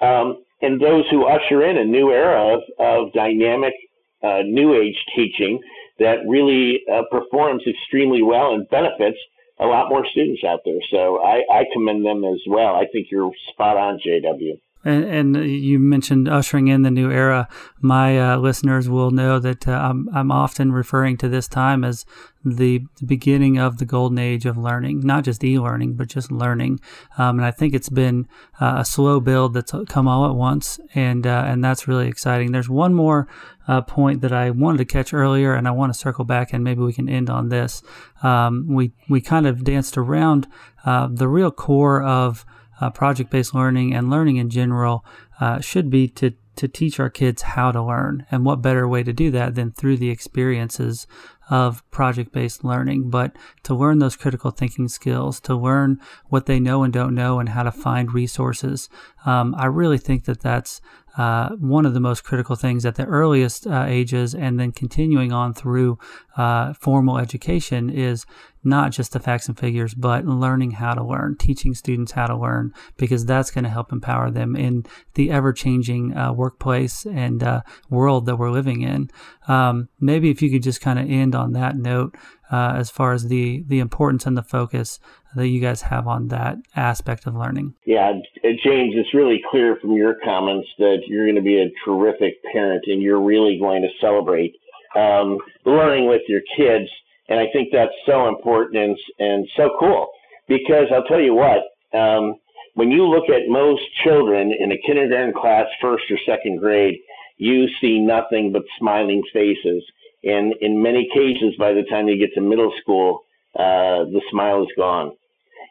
um, 0.00 0.44
and 0.62 0.80
those 0.80 1.04
who 1.10 1.26
usher 1.26 1.64
in 1.64 1.78
a 1.78 1.84
new 1.84 2.10
era 2.10 2.54
of, 2.56 2.60
of 2.78 3.12
dynamic, 3.12 3.74
uh, 4.22 4.42
new 4.44 4.74
age 4.74 4.96
teaching 5.14 5.60
that 5.98 6.18
really 6.26 6.80
uh, 6.92 7.02
performs 7.10 7.62
extremely 7.66 8.22
well 8.22 8.54
and 8.54 8.68
benefits 8.70 9.18
a 9.60 9.66
lot 9.66 9.90
more 9.90 10.06
students 10.10 10.42
out 10.44 10.60
there. 10.64 10.80
So 10.90 11.22
I, 11.22 11.42
I 11.52 11.64
commend 11.72 12.04
them 12.04 12.24
as 12.24 12.40
well. 12.48 12.74
I 12.74 12.86
think 12.90 13.08
you're 13.10 13.30
spot 13.52 13.76
on, 13.76 14.00
JW. 14.04 14.58
And, 14.82 15.04
and, 15.04 15.36
you 15.36 15.78
mentioned 15.78 16.26
ushering 16.26 16.68
in 16.68 16.82
the 16.82 16.90
new 16.90 17.10
era. 17.10 17.48
My 17.80 18.18
uh, 18.18 18.36
listeners 18.38 18.88
will 18.88 19.10
know 19.10 19.38
that 19.38 19.68
uh, 19.68 19.72
I'm, 19.72 20.08
I'm, 20.14 20.32
often 20.32 20.72
referring 20.72 21.18
to 21.18 21.28
this 21.28 21.48
time 21.48 21.84
as 21.84 22.06
the, 22.44 22.86
beginning 23.04 23.58
of 23.58 23.78
the 23.78 23.84
golden 23.84 24.18
age 24.18 24.46
of 24.46 24.56
learning, 24.56 25.00
not 25.00 25.24
just 25.24 25.44
e-learning, 25.44 25.94
but 25.94 26.08
just 26.08 26.30
learning. 26.30 26.80
Um, 27.18 27.38
and 27.38 27.44
I 27.44 27.50
think 27.50 27.74
it's 27.74 27.88
been 27.88 28.28
uh, 28.60 28.76
a 28.78 28.84
slow 28.84 29.20
build 29.20 29.54
that's 29.54 29.74
come 29.88 30.08
all 30.08 30.28
at 30.28 30.34
once, 30.34 30.80
and 30.94 31.26
uh, 31.26 31.44
and 31.46 31.62
that's 31.64 31.88
really 31.88 32.08
exciting. 32.08 32.52
There's 32.52 32.68
one 32.68 32.94
more 32.94 33.28
uh, 33.68 33.82
point 33.82 34.20
that 34.22 34.32
I 34.32 34.50
wanted 34.50 34.78
to 34.78 34.84
catch 34.84 35.12
earlier, 35.12 35.54
and 35.54 35.68
I 35.68 35.70
want 35.70 35.92
to 35.92 35.98
circle 35.98 36.24
back, 36.24 36.52
and 36.52 36.64
maybe 36.64 36.82
we 36.82 36.92
can 36.92 37.08
end 37.08 37.30
on 37.30 37.48
this. 37.48 37.82
Um, 38.22 38.66
we 38.68 38.92
we 39.08 39.20
kind 39.20 39.46
of 39.46 39.64
danced 39.64 39.96
around 39.96 40.48
uh, 40.84 41.08
the 41.10 41.28
real 41.28 41.50
core 41.50 42.02
of 42.02 42.44
uh, 42.80 42.90
project 42.90 43.30
based 43.30 43.54
learning 43.54 43.94
and 43.94 44.10
learning 44.10 44.36
in 44.36 44.50
general 44.50 45.04
uh, 45.40 45.60
should 45.60 45.90
be 45.90 46.08
to, 46.08 46.32
to 46.56 46.68
teach 46.68 47.00
our 47.00 47.10
kids 47.10 47.42
how 47.42 47.72
to 47.72 47.82
learn. 47.82 48.26
And 48.30 48.44
what 48.44 48.62
better 48.62 48.86
way 48.88 49.02
to 49.02 49.12
do 49.12 49.30
that 49.30 49.54
than 49.54 49.72
through 49.72 49.98
the 49.98 50.10
experiences 50.10 51.06
of 51.50 51.88
project 51.90 52.32
based 52.32 52.62
learning, 52.62 53.10
but 53.10 53.34
to 53.64 53.74
learn 53.74 53.98
those 53.98 54.16
critical 54.16 54.52
thinking 54.52 54.88
skills, 54.88 55.40
to 55.40 55.56
learn 55.56 56.00
what 56.28 56.46
they 56.46 56.60
know 56.60 56.84
and 56.84 56.92
don't 56.92 57.14
know, 57.14 57.40
and 57.40 57.48
how 57.48 57.64
to 57.64 57.72
find 57.72 58.14
resources. 58.14 58.88
Um, 59.26 59.54
I 59.58 59.66
really 59.66 59.98
think 59.98 60.24
that 60.24 60.40
that's 60.40 60.80
uh, 61.18 61.50
one 61.56 61.86
of 61.86 61.92
the 61.92 62.00
most 62.00 62.22
critical 62.22 62.54
things 62.54 62.86
at 62.86 62.94
the 62.94 63.04
earliest 63.04 63.66
uh, 63.66 63.84
ages, 63.88 64.32
and 64.32 64.60
then 64.60 64.70
continuing 64.70 65.32
on 65.32 65.52
through 65.52 65.98
uh, 66.36 66.72
formal 66.74 67.18
education 67.18 67.90
is 67.90 68.24
not 68.62 68.92
just 68.92 69.12
the 69.12 69.20
facts 69.20 69.48
and 69.48 69.58
figures, 69.58 69.94
but 69.94 70.24
learning 70.24 70.72
how 70.72 70.94
to 70.94 71.04
learn, 71.04 71.36
teaching 71.36 71.74
students 71.74 72.12
how 72.12 72.26
to 72.26 72.36
learn, 72.36 72.72
because 72.96 73.24
that's 73.24 73.50
going 73.50 73.64
to 73.64 73.70
help 73.70 73.92
empower 73.92 74.30
them 74.30 74.54
in 74.54 74.84
the 75.14 75.30
ever 75.30 75.52
changing 75.52 76.16
uh, 76.16 76.32
workplace 76.32 77.06
and 77.06 77.42
uh, 77.42 77.62
world 77.88 78.26
that 78.26 78.36
we're 78.36 78.50
living 78.50 78.82
in. 78.82 79.10
Um, 79.48 79.88
maybe 79.98 80.30
if 80.30 80.42
you 80.42 80.50
could 80.50 80.62
just 80.62 80.80
kind 80.80 80.98
of 80.98 81.10
end 81.10 81.34
on 81.34 81.52
that 81.52 81.76
note, 81.76 82.16
uh, 82.52 82.74
as 82.76 82.90
far 82.90 83.12
as 83.12 83.28
the, 83.28 83.62
the 83.68 83.78
importance 83.78 84.26
and 84.26 84.36
the 84.36 84.42
focus 84.42 84.98
that 85.36 85.48
you 85.48 85.60
guys 85.60 85.82
have 85.82 86.08
on 86.08 86.28
that 86.28 86.56
aspect 86.74 87.26
of 87.26 87.36
learning. 87.36 87.74
Yeah, 87.84 88.12
James, 88.42 88.94
it's 88.96 89.14
really 89.14 89.40
clear 89.50 89.76
from 89.80 89.92
your 89.92 90.16
comments 90.24 90.68
that 90.78 91.02
you're 91.06 91.26
going 91.26 91.36
to 91.36 91.42
be 91.42 91.60
a 91.60 91.70
terrific 91.84 92.42
parent 92.52 92.82
and 92.88 93.00
you're 93.00 93.20
really 93.20 93.58
going 93.60 93.82
to 93.82 93.88
celebrate 94.00 94.56
um, 94.96 95.38
learning 95.64 96.08
with 96.08 96.22
your 96.28 96.40
kids 96.56 96.88
and 97.30 97.38
I 97.38 97.46
think 97.52 97.68
that's 97.72 97.94
so 98.06 98.28
important 98.28 98.76
and, 98.76 98.96
and 99.18 99.48
so 99.56 99.70
cool 99.78 100.08
because 100.48 100.86
I'll 100.92 101.04
tell 101.04 101.20
you 101.20 101.34
what, 101.34 101.62
um, 101.96 102.34
when 102.74 102.90
you 102.90 103.04
look 103.04 103.28
at 103.28 103.48
most 103.48 103.82
children 104.04 104.52
in 104.58 104.72
a 104.72 104.78
kindergarten 104.84 105.32
class, 105.32 105.66
first 105.80 106.04
or 106.10 106.18
second 106.26 106.58
grade, 106.58 106.96
you 107.38 107.68
see 107.80 108.00
nothing 108.00 108.52
but 108.52 108.62
smiling 108.78 109.22
faces. 109.32 109.82
And 110.24 110.54
in 110.60 110.82
many 110.82 111.08
cases, 111.14 111.54
by 111.58 111.72
the 111.72 111.84
time 111.88 112.08
you 112.08 112.18
get 112.18 112.34
to 112.34 112.40
middle 112.40 112.72
school, 112.82 113.20
uh, 113.58 114.04
the 114.10 114.20
smile 114.30 114.62
is 114.62 114.68
gone. 114.76 115.12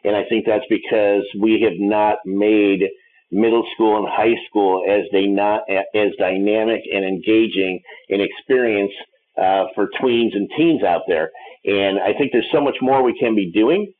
And 0.04 0.16
I 0.16 0.24
think 0.28 0.46
that's 0.46 0.64
because 0.70 1.22
we 1.38 1.60
have 1.62 1.78
not 1.78 2.18
made 2.24 2.88
middle 3.30 3.66
school 3.74 3.98
and 3.98 4.08
high 4.08 4.34
school 4.48 4.82
as 4.88 5.02
they 5.12 5.26
not 5.26 5.62
as 5.68 6.08
dynamic 6.18 6.80
and 6.92 7.04
engaging 7.04 7.80
an 8.08 8.20
experience 8.20 8.92
uh, 9.36 9.64
for 9.74 9.88
tweens 10.00 10.34
and 10.34 10.48
teens 10.56 10.82
out 10.82 11.02
there. 11.06 11.30
And 11.64 11.98
I 12.00 12.12
think 12.16 12.32
there's 12.32 12.48
so 12.52 12.60
much 12.60 12.76
more 12.80 13.02
we 13.02 13.18
can 13.18 13.34
be 13.34 13.50
doing. 13.50 13.92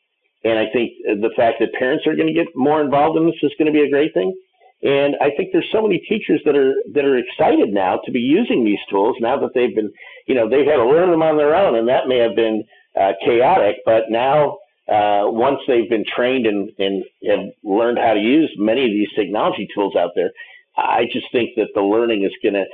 And 0.45 0.59
I 0.59 0.67
think 0.73 0.93
the 1.05 1.31
fact 1.37 1.57
that 1.61 1.73
parents 1.79 2.07
are 2.07 2.17
going 2.17 2.29
to 2.29 2.35
get 2.35 2.47
more 2.55 2.81
involved 2.81 3.19
in 3.19 3.27
this 3.27 3.35
is 3.43 3.53
going 3.59 3.67
to 3.67 3.79
be 3.79 3.85
a 3.85 3.91
great 3.91 4.15
thing. 4.15 4.35
And 4.83 5.15
I 5.21 5.31
think 5.37 5.51
there's 5.53 5.69
so 5.71 5.83
many 5.83 5.99
teachers 6.09 6.41
that 6.47 6.57
are 6.57 6.73
that 6.95 7.05
are 7.05 7.19
excited 7.19 7.69
now 7.69 8.01
to 8.07 8.11
be 8.11 8.21
using 8.21 8.65
these 8.65 8.79
tools 8.89 9.15
now 9.21 9.39
that 9.39 9.51
they've 9.55 9.75
been, 9.75 9.93
you 10.27 10.35
know, 10.35 10.49
they've 10.49 10.67
had 10.67 10.77
to 10.77 10.87
learn 10.87 11.11
them 11.11 11.23
on 11.23 11.37
their 11.37 11.55
own, 11.55 11.77
and 11.77 11.87
that 11.89 12.09
may 12.09 12.17
have 12.17 12.35
been 12.35 12.65
uh, 12.99 13.13
chaotic. 13.23 13.77
But 13.85 14.05
now, 14.09 14.57
uh, 14.89 15.29
once 15.29 15.61
they've 15.69 15.89
been 15.89 16.05
trained 16.07 16.47
and, 16.47 16.71
and 16.79 17.05
have 17.29 17.47
learned 17.63 17.99
how 17.99 18.15
to 18.15 18.21
use 18.21 18.51
many 18.57 18.85
of 18.85 18.91
these 18.91 19.11
technology 19.15 19.69
tools 19.75 19.95
out 19.97 20.13
there, 20.17 20.31
I 20.79 21.05
just 21.13 21.27
think 21.31 21.51
that 21.57 21.69
the 21.75 21.83
learning 21.83 22.25
is 22.25 22.33
going 22.43 22.55
to, 22.55 22.65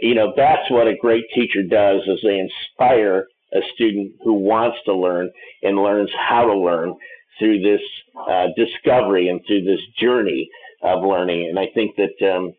you 0.00 0.14
know, 0.14 0.32
that's 0.36 0.70
what 0.70 0.86
a 0.86 0.96
great 1.00 1.24
teacher 1.34 1.62
does 1.62 2.02
is 2.06 2.20
they 2.22 2.38
inspire 2.38 3.26
a 3.52 3.60
student 3.74 4.12
who 4.24 4.34
wants 4.34 4.78
to 4.84 4.94
learn 4.94 5.30
and 5.62 5.76
learns 5.76 6.10
how 6.16 6.46
to 6.46 6.54
learn 6.54 6.94
through 7.38 7.60
this 7.60 7.80
uh, 8.28 8.46
discovery 8.56 9.28
and 9.28 9.40
through 9.46 9.62
this 9.62 9.80
journey 9.98 10.48
of 10.82 11.02
learning. 11.02 11.48
And 11.48 11.58
I 11.58 11.66
think 11.74 11.96
that, 11.96 12.34
um, 12.34 12.52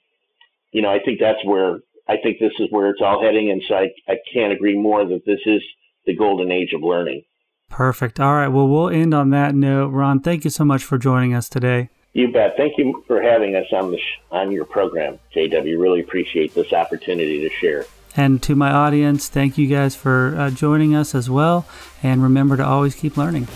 you 0.72 0.82
know, 0.82 0.90
I 0.90 1.00
think 1.04 1.20
that's 1.20 1.44
where 1.46 1.80
I 2.08 2.16
think 2.22 2.40
this 2.40 2.52
is 2.60 2.68
where 2.72 2.90
it's 2.90 3.02
all 3.02 3.24
heading. 3.24 3.52
And 3.52 3.62
so 3.68 3.76
I, 3.76 3.90
I 4.08 4.16
can't 4.34 4.52
agree 4.52 4.78
more 4.78 5.06
that 5.06 5.22
this 5.26 5.40
is 5.46 5.62
the 6.06 6.16
golden 6.16 6.52
age 6.52 6.74
of 6.74 6.82
learning. 6.82 7.24
Perfect. 7.70 8.20
All 8.20 8.34
right. 8.34 8.50
Well, 8.50 8.68
we'll 8.68 8.90
end 8.90 9.14
on 9.14 9.30
that 9.30 9.56
note. 9.56 9.90
Ron, 9.90 10.20
thank 10.20 10.44
you 10.44 10.50
so 10.50 10.66
much 10.66 10.84
for 10.84 10.98
joining 10.98 11.34
us 11.34 11.48
today. 11.48 11.90
You 12.14 12.32
bet. 12.32 12.58
Thank 12.58 12.78
you 12.78 13.04
for 13.08 13.22
having 13.22 13.56
us 13.56 13.68
on 13.72 13.92
the 13.92 13.98
sh- 13.98 14.20
on 14.32 14.52
your 14.52 14.66
program, 14.66 15.20
JW. 15.34 15.80
Really 15.80 16.02
appreciate 16.02 16.54
this 16.54 16.74
opportunity 16.74 17.48
to 17.48 17.50
share. 17.56 17.86
And 18.16 18.44
to 18.44 18.56
my 18.56 18.72
audience, 18.72 19.30
thank 19.30 19.58
you 19.58 19.68
guys 19.68 19.96
for 19.96 20.36
uh, 20.38 20.50
joining 20.50 20.94
us 20.94 21.16
as 21.16 21.30
well. 21.30 21.66
And 22.04 22.22
remember 22.22 22.58
to 22.58 22.66
always 22.66 22.96
keep 22.96 23.16
learning. 23.16 23.48